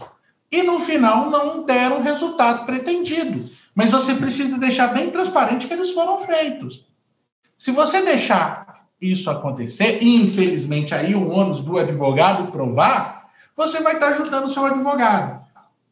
[0.51, 3.49] e no final não deram o resultado pretendido.
[3.75, 6.85] Mas você precisa deixar bem transparente que eles foram feitos.
[7.57, 13.95] Se você deixar isso acontecer, e infelizmente aí o ônus do advogado provar, você vai
[13.95, 15.47] estar ajudando o seu advogado.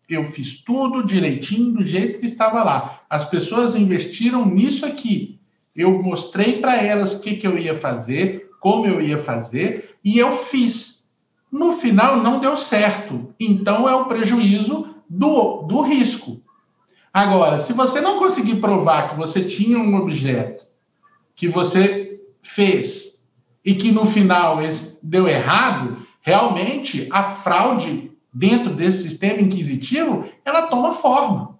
[0.08, 3.00] Eu fiz tudo direitinho do jeito que estava lá.
[3.10, 5.40] As pessoas investiram nisso aqui.
[5.74, 10.18] Eu mostrei para elas o que, que eu ia fazer, como eu ia fazer, e
[10.18, 11.08] eu fiz.
[11.50, 13.34] No final, não deu certo.
[13.38, 16.40] Então, é o prejuízo do, do risco.
[17.12, 20.64] Agora, se você não conseguir provar que você tinha um objeto
[21.34, 22.05] que você
[22.46, 23.24] fez
[23.64, 24.58] e que no final
[25.02, 31.56] deu errado, realmente a fraude dentro desse sistema inquisitivo ela toma forma.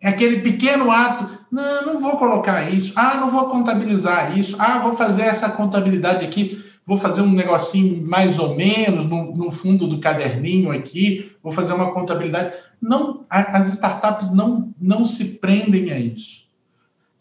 [0.00, 4.80] É aquele pequeno ato, não, não vou colocar isso, ah, não vou contabilizar isso, ah,
[4.80, 9.86] vou fazer essa contabilidade aqui vou fazer um negocinho mais ou menos no, no fundo
[9.86, 12.54] do caderninho aqui, vou fazer uma contabilidade.
[12.80, 16.43] Não, as startups não, não se prendem a isso.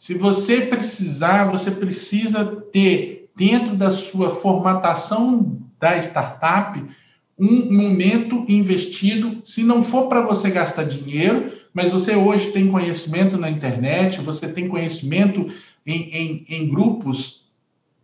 [0.04, 6.84] Se você precisar, você precisa ter dentro da sua formatação da startup
[7.40, 13.38] um momento investido, se não for para você gastar dinheiro, mas você hoje tem conhecimento
[13.38, 15.50] na internet, você tem conhecimento
[15.86, 17.50] em, em, em grupos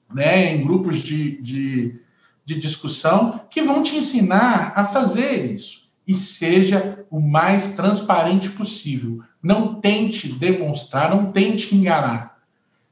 [0.09, 1.99] né, em grupos de, de,
[2.45, 5.89] de discussão, que vão te ensinar a fazer isso.
[6.07, 9.21] E seja o mais transparente possível.
[9.41, 12.37] Não tente demonstrar, não tente enganar.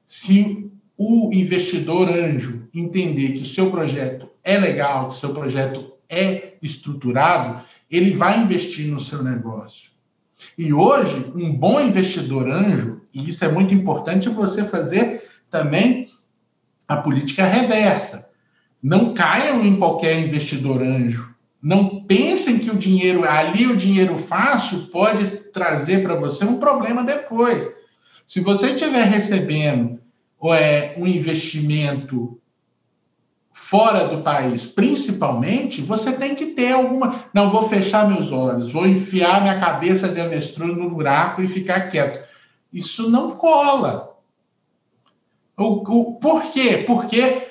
[0.06, 5.94] Se o investidor anjo entender que o seu projeto é legal, que o seu projeto
[6.10, 9.92] é estruturado, ele vai investir no seu negócio.
[10.58, 16.10] E hoje, um bom investidor anjo, e isso é muito importante você fazer também
[16.88, 18.30] a política reversa.
[18.82, 21.36] Não caiam em qualquer investidor anjo.
[21.62, 27.04] Não pensem que o dinheiro, ali o dinheiro fácil, pode trazer para você um problema
[27.04, 27.68] depois.
[28.28, 30.00] Se você estiver recebendo
[30.54, 32.40] é, um investimento
[33.52, 37.26] fora do país, principalmente, você tem que ter alguma.
[37.34, 41.90] Não, vou fechar meus olhos, vou enfiar minha cabeça de avestruz no buraco e ficar
[41.90, 42.28] quieto.
[42.72, 44.16] Isso não cola.
[45.58, 46.84] O, o, por quê?
[46.86, 47.47] Porque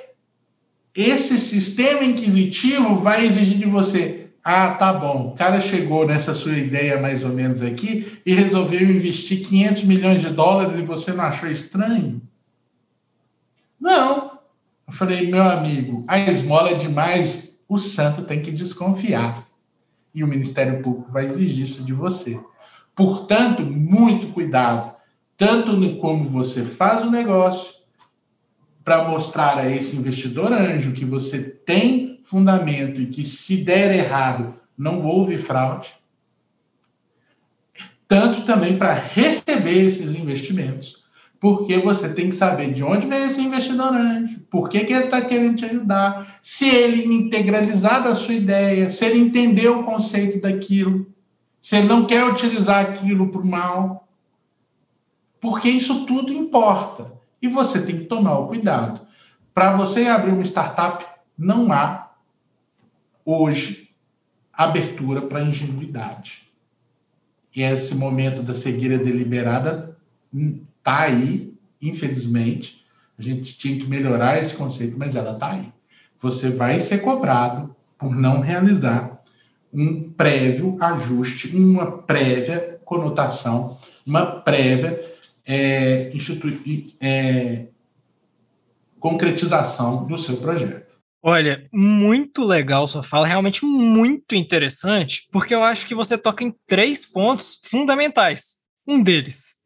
[0.97, 4.31] esse sistema inquisitivo vai exigir de você.
[4.43, 5.29] Ah, tá bom.
[5.29, 10.23] O cara chegou nessa sua ideia mais ou menos aqui e resolveu investir 500 milhões
[10.23, 12.23] de dólares e você não achou estranho?
[13.79, 14.39] Não.
[14.87, 19.47] Eu falei, meu amigo, a esmola é demais, o santo tem que desconfiar.
[20.15, 22.41] E o Ministério Público vai exigir isso de você.
[22.95, 24.95] Portanto, muito cuidado,
[25.37, 27.76] tanto no como você faz o negócio,
[28.87, 34.55] para mostrar a esse investidor anjo que você tem fundamento e que se der errado
[34.79, 35.93] não houve fraude,
[38.07, 41.05] tanto também para receber esses investimentos,
[41.41, 45.07] porque você tem que saber de onde vem esse investidor anjo, por que, que ele
[45.07, 50.41] está querendo te ajudar, se ele integralizar da sua ideia, se ele entendeu o conceito
[50.41, 51.13] daquilo,
[51.61, 54.07] se ele não quer utilizar aquilo para o mal,
[55.41, 57.16] porque isso tudo importa.
[57.47, 59.07] E você tem que tomar o cuidado.
[59.55, 61.07] Para você abrir uma startup,
[61.39, 62.11] não há
[63.25, 63.91] hoje
[64.53, 66.43] abertura para ingenuidade.
[67.55, 69.97] E esse momento da cegueira deliberada
[70.35, 72.85] está aí, infelizmente.
[73.17, 75.73] A gente tinha que melhorar esse conceito, mas ela está aí.
[76.21, 79.23] você vai ser cobrado por não realizar
[79.73, 85.16] um prévio ajuste, uma prévia conotação, uma prévia
[85.47, 86.13] é,
[87.01, 87.67] é,
[88.99, 90.97] concretização do seu projeto.
[91.23, 96.55] Olha, muito legal sua fala, realmente muito interessante, porque eu acho que você toca em
[96.67, 98.59] três pontos fundamentais.
[98.87, 99.57] Um deles,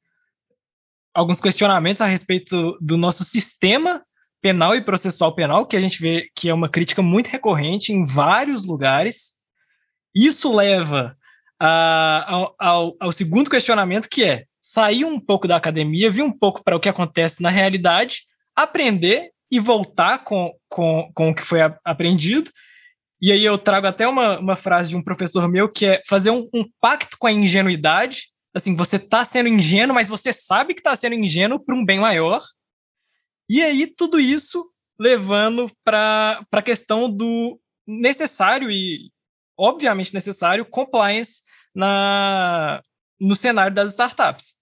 [1.15, 4.03] alguns questionamentos a respeito do nosso sistema
[4.41, 8.05] penal e processual penal, que a gente vê que é uma crítica muito recorrente em
[8.05, 9.35] vários lugares.
[10.15, 11.15] Isso leva
[11.61, 16.33] a, ao, ao, ao segundo questionamento, que é sair um pouco da academia, vir um
[16.33, 18.23] pouco para o que acontece na realidade,
[18.55, 22.51] aprender e voltar com, com, com o que foi aprendido.
[23.21, 26.31] E aí eu trago até uma, uma frase de um professor meu que é fazer
[26.31, 28.29] um, um pacto com a ingenuidade.
[28.55, 31.99] Assim, você está sendo ingênuo, mas você sabe que está sendo ingênuo para um bem
[31.99, 32.43] maior.
[33.49, 39.11] E aí, tudo isso levando para a questão do necessário e,
[39.59, 41.43] obviamente, necessário compliance
[41.75, 42.83] na,
[43.21, 44.61] no cenário das startups.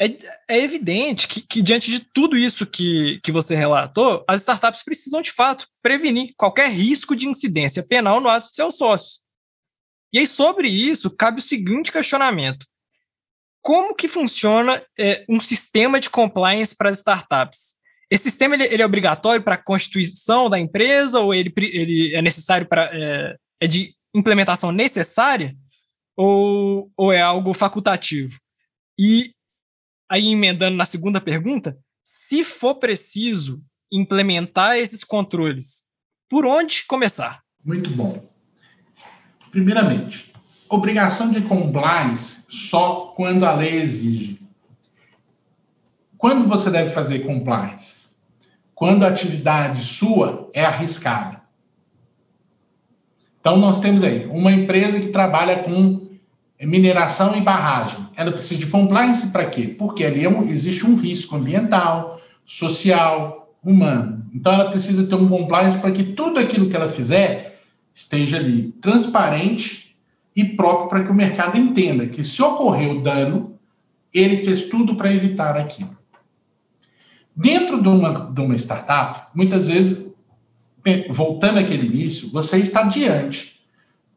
[0.00, 0.06] É,
[0.48, 5.20] é evidente que, que, diante de tudo isso que, que você relatou, as startups precisam,
[5.20, 9.20] de fato, prevenir qualquer risco de incidência penal no ato de seus sócios.
[10.12, 12.66] E aí, sobre isso, cabe o seguinte questionamento
[13.62, 17.80] como que funciona é, um sistema de compliance para as startups?
[18.10, 22.22] Esse sistema ele, ele é obrigatório para a constituição da empresa ou ele, ele é
[22.22, 25.54] necessário para é, é, de implementação necessária
[26.20, 28.38] ou, ou é algo facultativo?
[28.98, 29.32] E
[30.06, 35.84] aí emendando na segunda pergunta, se for preciso implementar esses controles,
[36.28, 37.40] por onde começar?
[37.64, 38.22] Muito bom.
[39.50, 40.30] Primeiramente,
[40.68, 44.38] obrigação de compliance só quando a lei exige.
[46.18, 47.96] Quando você deve fazer compliance?
[48.74, 51.40] Quando a atividade sua é arriscada.
[53.40, 56.09] Então, nós temos aí uma empresa que trabalha com
[56.66, 58.06] mineração e barragem.
[58.16, 59.66] Ela precisa de compliance para quê?
[59.66, 64.26] Porque ali é um, existe um risco ambiental, social, humano.
[64.34, 67.60] Então, ela precisa ter um compliance para que tudo aquilo que ela fizer
[67.94, 69.96] esteja ali transparente
[70.34, 73.58] e próprio para que o mercado entenda que se ocorreu dano,
[74.12, 75.96] ele fez tudo para evitar aquilo.
[77.34, 80.12] Dentro de uma, de uma startup, muitas vezes,
[81.10, 83.60] voltando àquele início, você está diante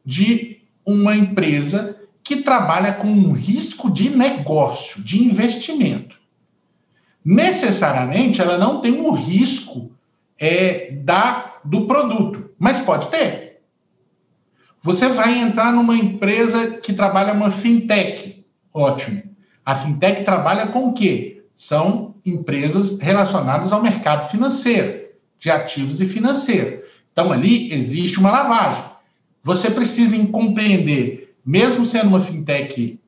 [0.04, 6.18] de uma empresa que trabalha com um risco de negócio, de investimento.
[7.22, 9.92] Necessariamente, ela não tem o risco
[10.38, 13.60] é, da, do produto, mas pode ter.
[14.82, 18.44] Você vai entrar numa empresa que trabalha uma fintech.
[18.72, 19.22] Ótimo.
[19.64, 21.44] A fintech trabalha com o quê?
[21.54, 25.08] São empresas relacionadas ao mercado financeiro,
[25.38, 26.82] de ativos e financeiro.
[27.12, 28.84] Então, ali existe uma lavagem.
[29.42, 33.00] Você precisa compreender, mesmo sendo uma fintech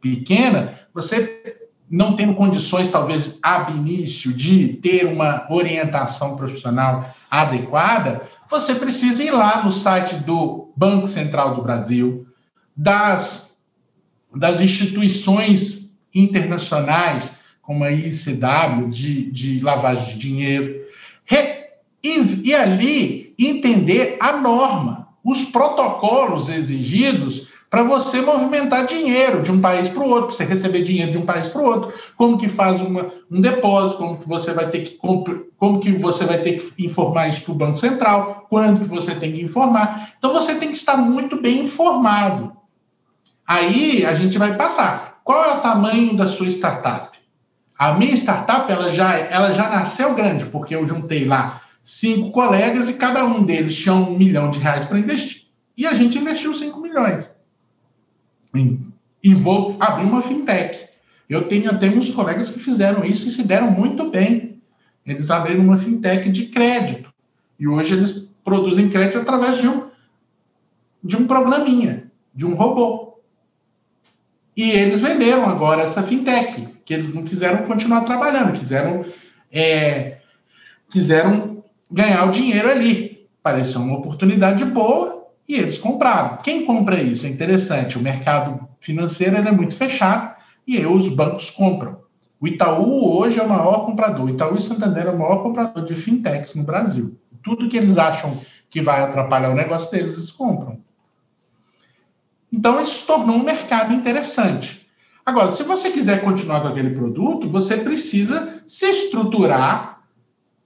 [0.00, 1.58] pequena, você
[1.90, 9.30] não tendo condições, talvez, ab início, de ter uma orientação profissional adequada, você precisa ir
[9.30, 12.26] lá no site do Banco Central do Brasil,
[12.76, 13.58] das,
[14.34, 20.78] das instituições internacionais, como a ICW, de, de lavagem de dinheiro,
[22.02, 29.60] e, e ali entender a norma, os protocolos exigidos para você movimentar dinheiro de um
[29.60, 32.48] país para o outro, você receber dinheiro de um país para o outro, como que
[32.48, 34.98] faz uma, um depósito, como que você vai ter que
[35.58, 39.14] como que você vai ter que informar isso para o Banco Central, quando que você
[39.14, 40.14] tem que informar.
[40.16, 42.52] Então você tem que estar muito bem informado.
[43.46, 45.20] Aí a gente vai passar.
[45.22, 47.18] Qual é o tamanho da sua startup?
[47.78, 52.86] A minha startup ela já, ela já nasceu grande, porque eu juntei lá cinco colegas
[52.90, 55.44] e cada um deles tinha um milhão de reais para investir.
[55.74, 57.34] E a gente investiu cinco milhões
[59.24, 60.86] e vou abrir uma fintech.
[61.30, 64.60] Eu tenho até uns colegas que fizeram isso e se deram muito bem.
[65.06, 67.10] Eles abriram uma fintech de crédito.
[67.58, 69.88] E hoje eles produzem crédito através de um,
[71.02, 73.18] de um programinha, de um robô.
[74.54, 79.06] E eles venderam agora essa fintech, que eles não quiseram continuar trabalhando, quiseram,
[79.50, 80.18] é,
[80.90, 81.58] quiseram
[81.90, 83.28] ganhar o dinheiro ali.
[83.42, 86.38] Pareceu uma oportunidade boa e eles compraram.
[86.38, 87.26] Quem compra isso?
[87.26, 87.98] É interessante.
[87.98, 90.36] O mercado financeiro é muito fechado
[90.66, 91.98] e aí os bancos compram.
[92.40, 94.26] O Itaú hoje é o maior comprador.
[94.26, 97.18] O Itaú e Santander é o maior comprador de fintechs no Brasil.
[97.42, 100.78] Tudo que eles acham que vai atrapalhar o negócio deles, eles compram.
[102.52, 104.86] Então, isso tornou um mercado interessante.
[105.24, 109.97] Agora, se você quiser continuar com aquele produto, você precisa se estruturar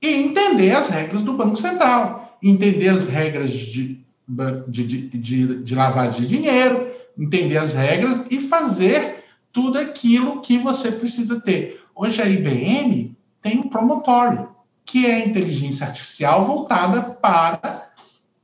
[0.02, 4.04] e entender as regras do Banco Central, entender as regras de,
[4.68, 11.40] de, de, de, de dinheiro, entender as regras e fazer tudo aquilo que você precisa
[11.40, 11.80] ter.
[11.94, 14.48] Hoje a IBM tem um promotório,
[14.84, 17.88] que é inteligência artificial voltada para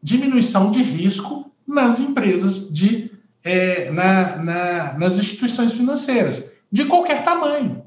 [0.01, 3.11] diminuição de risco nas empresas de
[3.43, 7.83] é, na, na, nas instituições financeiras, de qualquer tamanho.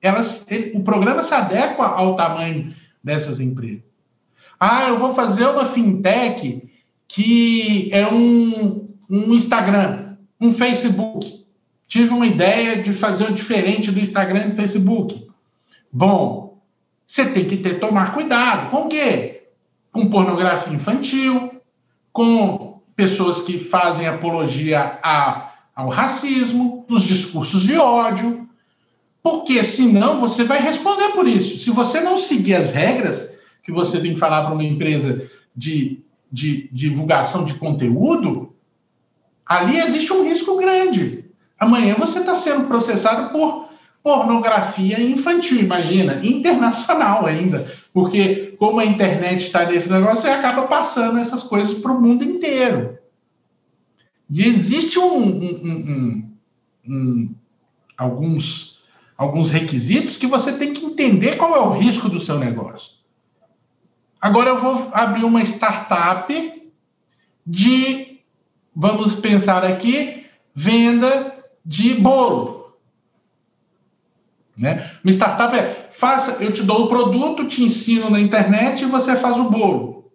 [0.00, 2.74] Elas, ele, o programa se adequa ao tamanho
[3.04, 3.84] dessas empresas.
[4.58, 6.70] Ah, eu vou fazer uma fintech
[7.06, 11.44] que é um, um Instagram, um Facebook.
[11.86, 15.28] Tive uma ideia de fazer o diferente do Instagram e do Facebook.
[15.92, 16.58] Bom,
[17.06, 18.70] você tem que ter tomar cuidado.
[18.70, 19.48] Com o quê?
[19.92, 21.60] Com pornografia infantil,
[22.12, 28.48] com pessoas que fazem apologia a, ao racismo, dos discursos de ódio,
[29.24, 31.58] porque senão você vai responder por isso.
[31.58, 33.30] Se você não seguir as regras
[33.62, 38.54] que você tem que falar para uma empresa de, de, de divulgação de conteúdo,
[39.46, 41.24] ali existe um risco grande.
[41.58, 43.70] Amanhã você está sendo processado por
[44.02, 51.18] pornografia infantil, imagina, internacional ainda, porque como a internet está nesse negócio, você acaba passando
[51.18, 52.98] essas coisas para o mundo inteiro.
[54.28, 56.30] E existe um, um,
[56.86, 57.34] um,
[57.96, 58.73] alguns,
[59.16, 62.92] alguns requisitos que você tem que entender qual é o risco do seu negócio.
[64.20, 66.72] Agora eu vou abrir uma startup
[67.46, 68.20] de,
[68.74, 72.76] vamos pensar aqui, venda de bolo.
[74.56, 74.96] Né?
[75.02, 79.16] Uma startup é, faça, eu te dou o produto, te ensino na internet e você
[79.16, 80.12] faz o bolo.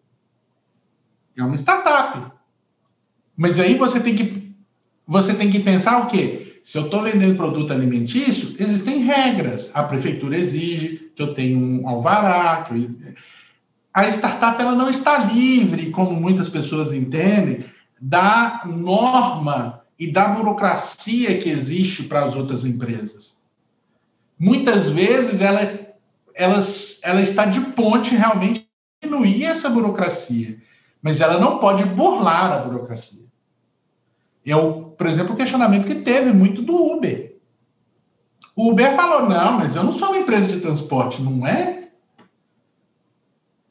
[1.38, 2.32] É uma startup.
[3.38, 4.56] Mas aí você tem que,
[5.06, 6.49] você tem que pensar o quê?
[6.64, 9.72] Se eu estou vendendo produto alimentício, existem regras.
[9.74, 12.68] A prefeitura exige que eu tenha um alvará.
[12.72, 13.14] Eu...
[13.94, 17.66] A startup ela não está livre, como muitas pessoas entendem,
[18.00, 23.40] da norma e da burocracia que existe para as outras empresas
[24.40, 25.62] muitas vezes ela,
[26.34, 26.64] ela,
[27.04, 28.68] ela está de ponte realmente
[29.04, 30.58] diminuir essa burocracia,
[31.02, 33.28] mas ela não pode burlar a burocracia.
[34.46, 37.36] É, o, por exemplo, o questionamento que teve muito do Uber.
[38.56, 41.90] O Uber falou: não, mas eu não sou uma empresa de transporte, não é?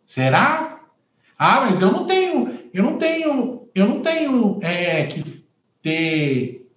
[0.07, 0.81] Será?
[1.39, 5.45] Ah, mas eu não tenho, eu não tenho, eu não tenho é, que
[5.83, 6.71] ter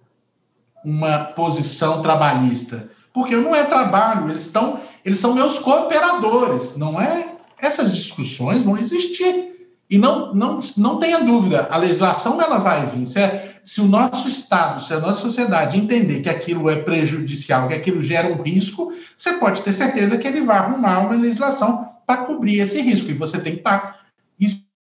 [0.84, 7.36] uma posição trabalhista porque não é trabalho, eles estão, eles são meus cooperadores, não é?
[7.58, 9.52] Essas discussões vão existir.
[9.88, 13.06] E não, não, não tenha dúvida, a legislação ela vai vir.
[13.18, 17.74] É, se o nosso Estado, se a nossa sociedade entender que aquilo é prejudicial, que
[17.74, 22.24] aquilo gera um risco, você pode ter certeza que ele vai arrumar uma legislação para
[22.24, 23.10] cobrir esse risco.
[23.10, 24.02] E você tem que estar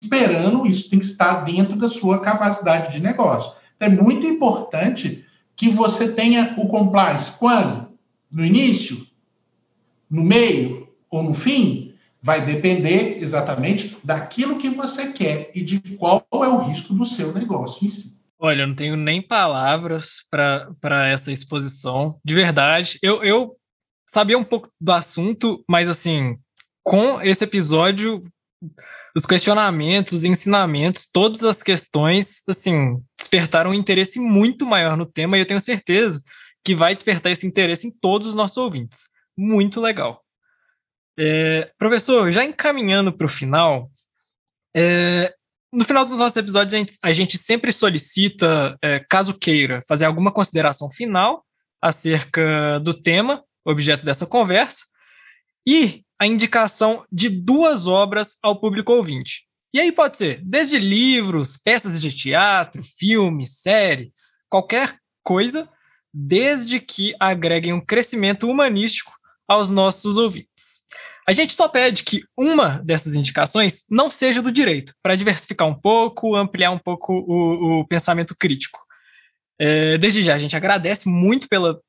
[0.03, 3.53] esperando, isso tem que estar dentro da sua capacidade de negócio.
[3.78, 5.24] É muito importante
[5.55, 7.33] que você tenha o compliance.
[7.33, 7.91] Quando?
[8.31, 9.07] no início,
[10.09, 16.24] no meio ou no fim, vai depender exatamente daquilo que você quer e de qual
[16.33, 18.09] é o risco do seu negócio em si.
[18.43, 22.18] Olha, eu não tenho nem palavras para essa exposição.
[22.24, 23.55] De verdade, eu, eu
[24.09, 26.38] sabia um pouco do assunto, mas assim,
[26.82, 28.24] com esse episódio,
[29.14, 35.36] os questionamentos, os ensinamentos, todas as questões, assim, despertaram um interesse muito maior no tema
[35.36, 36.22] e eu tenho certeza
[36.64, 39.09] que vai despertar esse interesse em todos os nossos ouvintes.
[39.36, 40.24] Muito legal.
[41.18, 43.91] É, professor, já encaminhando para o final,
[44.74, 45.34] é,
[45.72, 50.04] no final dos nossos episódios, a gente, a gente sempre solicita, é, caso queira, fazer
[50.04, 51.44] alguma consideração final
[51.80, 54.84] acerca do tema, objeto dessa conversa,
[55.66, 59.46] e a indicação de duas obras ao público ouvinte.
[59.72, 64.12] E aí pode ser desde livros, peças de teatro, filme, série,
[64.48, 65.68] qualquer coisa
[66.12, 69.12] desde que agreguem um crescimento humanístico
[69.46, 70.86] aos nossos ouvintes.
[71.31, 75.74] A gente só pede que uma dessas indicações não seja do direito, para diversificar um
[75.76, 78.81] pouco, ampliar um pouco o, o pensamento crítico.
[79.57, 81.81] É, desde já, a gente agradece muito pela,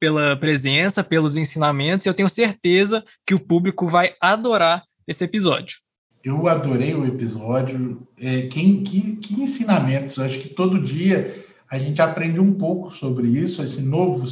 [0.00, 5.76] pela presença, pelos ensinamentos, e eu tenho certeza que o público vai adorar esse episódio.
[6.24, 8.08] Eu adorei o episódio.
[8.16, 10.18] É, que, que, que ensinamentos!
[10.18, 14.24] Acho que todo dia a gente aprende um pouco sobre isso, esse novo,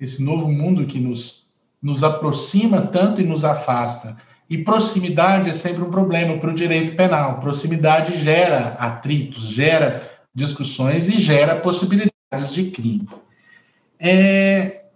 [0.00, 1.43] esse novo mundo que nos,
[1.84, 4.16] nos aproxima tanto e nos afasta.
[4.48, 7.40] E proximidade é sempre um problema para o direito penal.
[7.40, 13.06] Proximidade gera atritos, gera discussões e gera possibilidades de crime.
[14.00, 14.86] É,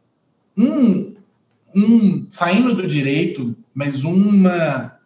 [0.57, 1.15] um,
[1.77, 4.99] um, saindo do direito, mas uma,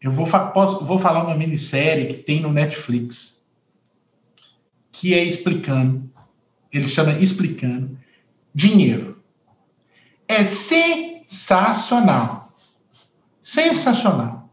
[0.00, 3.42] eu vou, posso, vou falar uma minissérie que tem no Netflix,
[4.92, 6.08] que é explicando,
[6.72, 7.98] ele chama Explicando
[8.54, 9.20] Dinheiro.
[10.28, 10.44] É
[11.34, 12.48] sensacional.
[13.42, 14.50] Sensacional.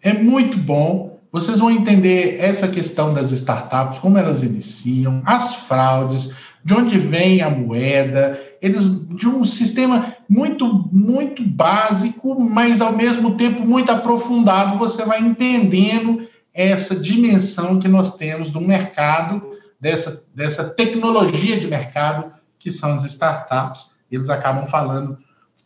[0.00, 1.20] É muito bom.
[1.32, 6.30] Vocês vão entender essa questão das startups, como elas iniciam, as fraudes,
[6.64, 13.36] de onde vem a moeda, eles de um sistema muito muito básico, mas ao mesmo
[13.36, 19.42] tempo muito aprofundado, você vai entendendo essa dimensão que nós temos do mercado,
[19.80, 23.92] dessa, dessa tecnologia de mercado que são as startups.
[24.10, 25.18] Eles acabam falando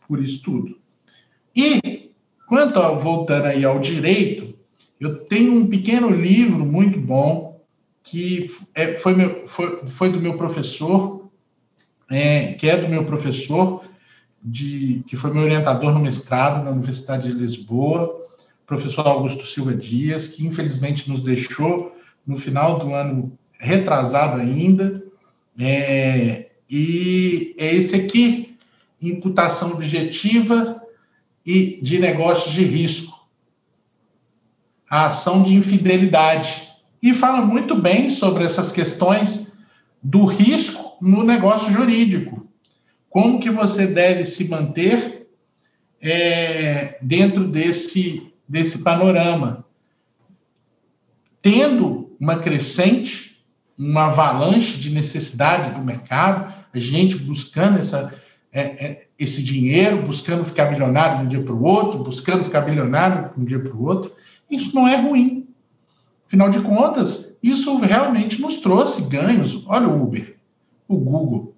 [0.07, 0.77] por isso tudo.
[1.55, 2.11] E
[2.47, 4.55] quanto ao, voltando aí ao direito,
[4.99, 7.47] eu tenho um pequeno livro muito bom
[8.03, 11.29] que é, foi, meu, foi, foi do meu professor,
[12.09, 13.83] é, que é do meu professor,
[14.41, 18.25] de, que foi meu orientador no mestrado na Universidade de Lisboa,
[18.65, 21.95] professor Augusto Silva Dias, que infelizmente nos deixou
[22.25, 25.03] no final do ano retrasado ainda.
[25.59, 28.46] É, e é esse aqui,
[29.01, 30.81] imputação objetiva
[31.45, 33.17] e de negócios de risco.
[34.89, 36.67] A ação de infidelidade.
[37.01, 39.47] E fala muito bem sobre essas questões
[40.01, 42.47] do risco no negócio jurídico.
[43.09, 45.27] Como que você deve se manter
[46.01, 49.65] é, dentro desse, desse panorama?
[51.41, 53.43] Tendo uma crescente,
[53.77, 58.13] uma avalanche de necessidade do mercado, a gente buscando essa,
[58.57, 62.61] é, é, esse dinheiro, buscando ficar milionário de um dia para o outro, buscando ficar
[62.61, 64.11] bilionário de um dia para o outro,
[64.49, 65.47] isso não é ruim.
[66.25, 69.63] Afinal de contas, isso realmente nos trouxe ganhos.
[69.67, 70.35] Olha o Uber,
[70.87, 71.55] o Google,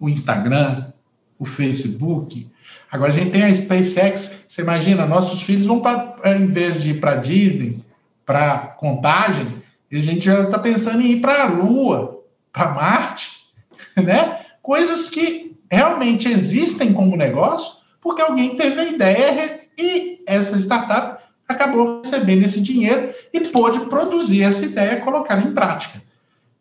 [0.00, 0.92] o Instagram,
[1.38, 2.50] o Facebook.
[2.90, 4.44] Agora a gente tem a SpaceX.
[4.48, 7.84] Você imagina, nossos filhos vão para, em vez de ir para Disney,
[8.24, 9.62] para Contagem,
[9.92, 13.30] a gente já está pensando em ir para a Lua, para Marte,
[13.96, 14.40] né?
[14.60, 22.00] Coisas que realmente existem como negócio, porque alguém teve a ideia e essa startup acabou
[22.02, 26.02] recebendo esse dinheiro e pôde produzir essa ideia e colocar em prática.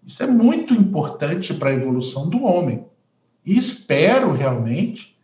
[0.06, 2.86] Isso é muito importante para a evolução do homem.
[3.46, 5.16] E espero realmente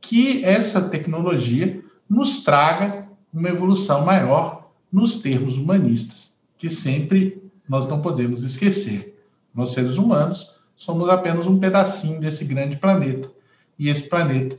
[0.00, 8.00] que essa tecnologia nos traga uma evolução maior nos termos humanistas, que sempre nós não
[8.00, 9.20] podemos esquecer.
[9.54, 13.28] Nós, seres humanos, somos apenas um pedacinho desse grande planeta.
[13.76, 14.56] E esse planeta,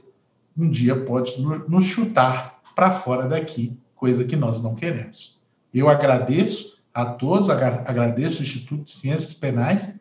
[0.56, 5.40] um dia, pode nos chutar para fora daqui, coisa que nós não queremos.
[5.74, 9.94] Eu agradeço a todos, agradeço o Instituto de Ciências Penais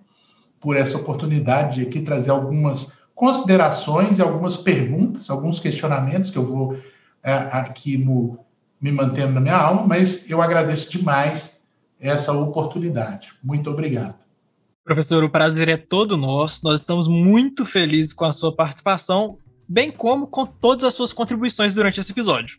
[0.60, 6.46] por essa oportunidade de aqui trazer algumas considerações e algumas perguntas, alguns questionamentos que eu
[6.46, 6.78] vou
[7.22, 8.38] é, aqui no,
[8.80, 11.60] me mantendo na minha alma, mas eu agradeço demais
[12.00, 13.32] essa oportunidade.
[13.42, 14.27] Muito obrigado.
[14.88, 16.64] Professor, o prazer é todo nosso.
[16.64, 19.36] Nós estamos muito felizes com a sua participação,
[19.68, 22.56] bem como com todas as suas contribuições durante esse episódio.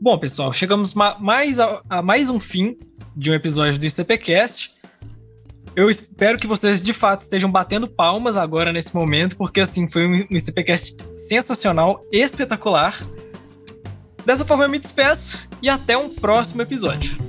[0.00, 2.78] Bom, pessoal, chegamos mais a, a mais um fim
[3.14, 4.72] de um episódio do ICPcast.
[5.76, 10.06] Eu espero que vocês de fato estejam batendo palmas agora nesse momento, porque assim foi
[10.06, 13.04] um ICPcast sensacional, espetacular.
[14.24, 17.27] Dessa forma eu me despeço e até um próximo episódio.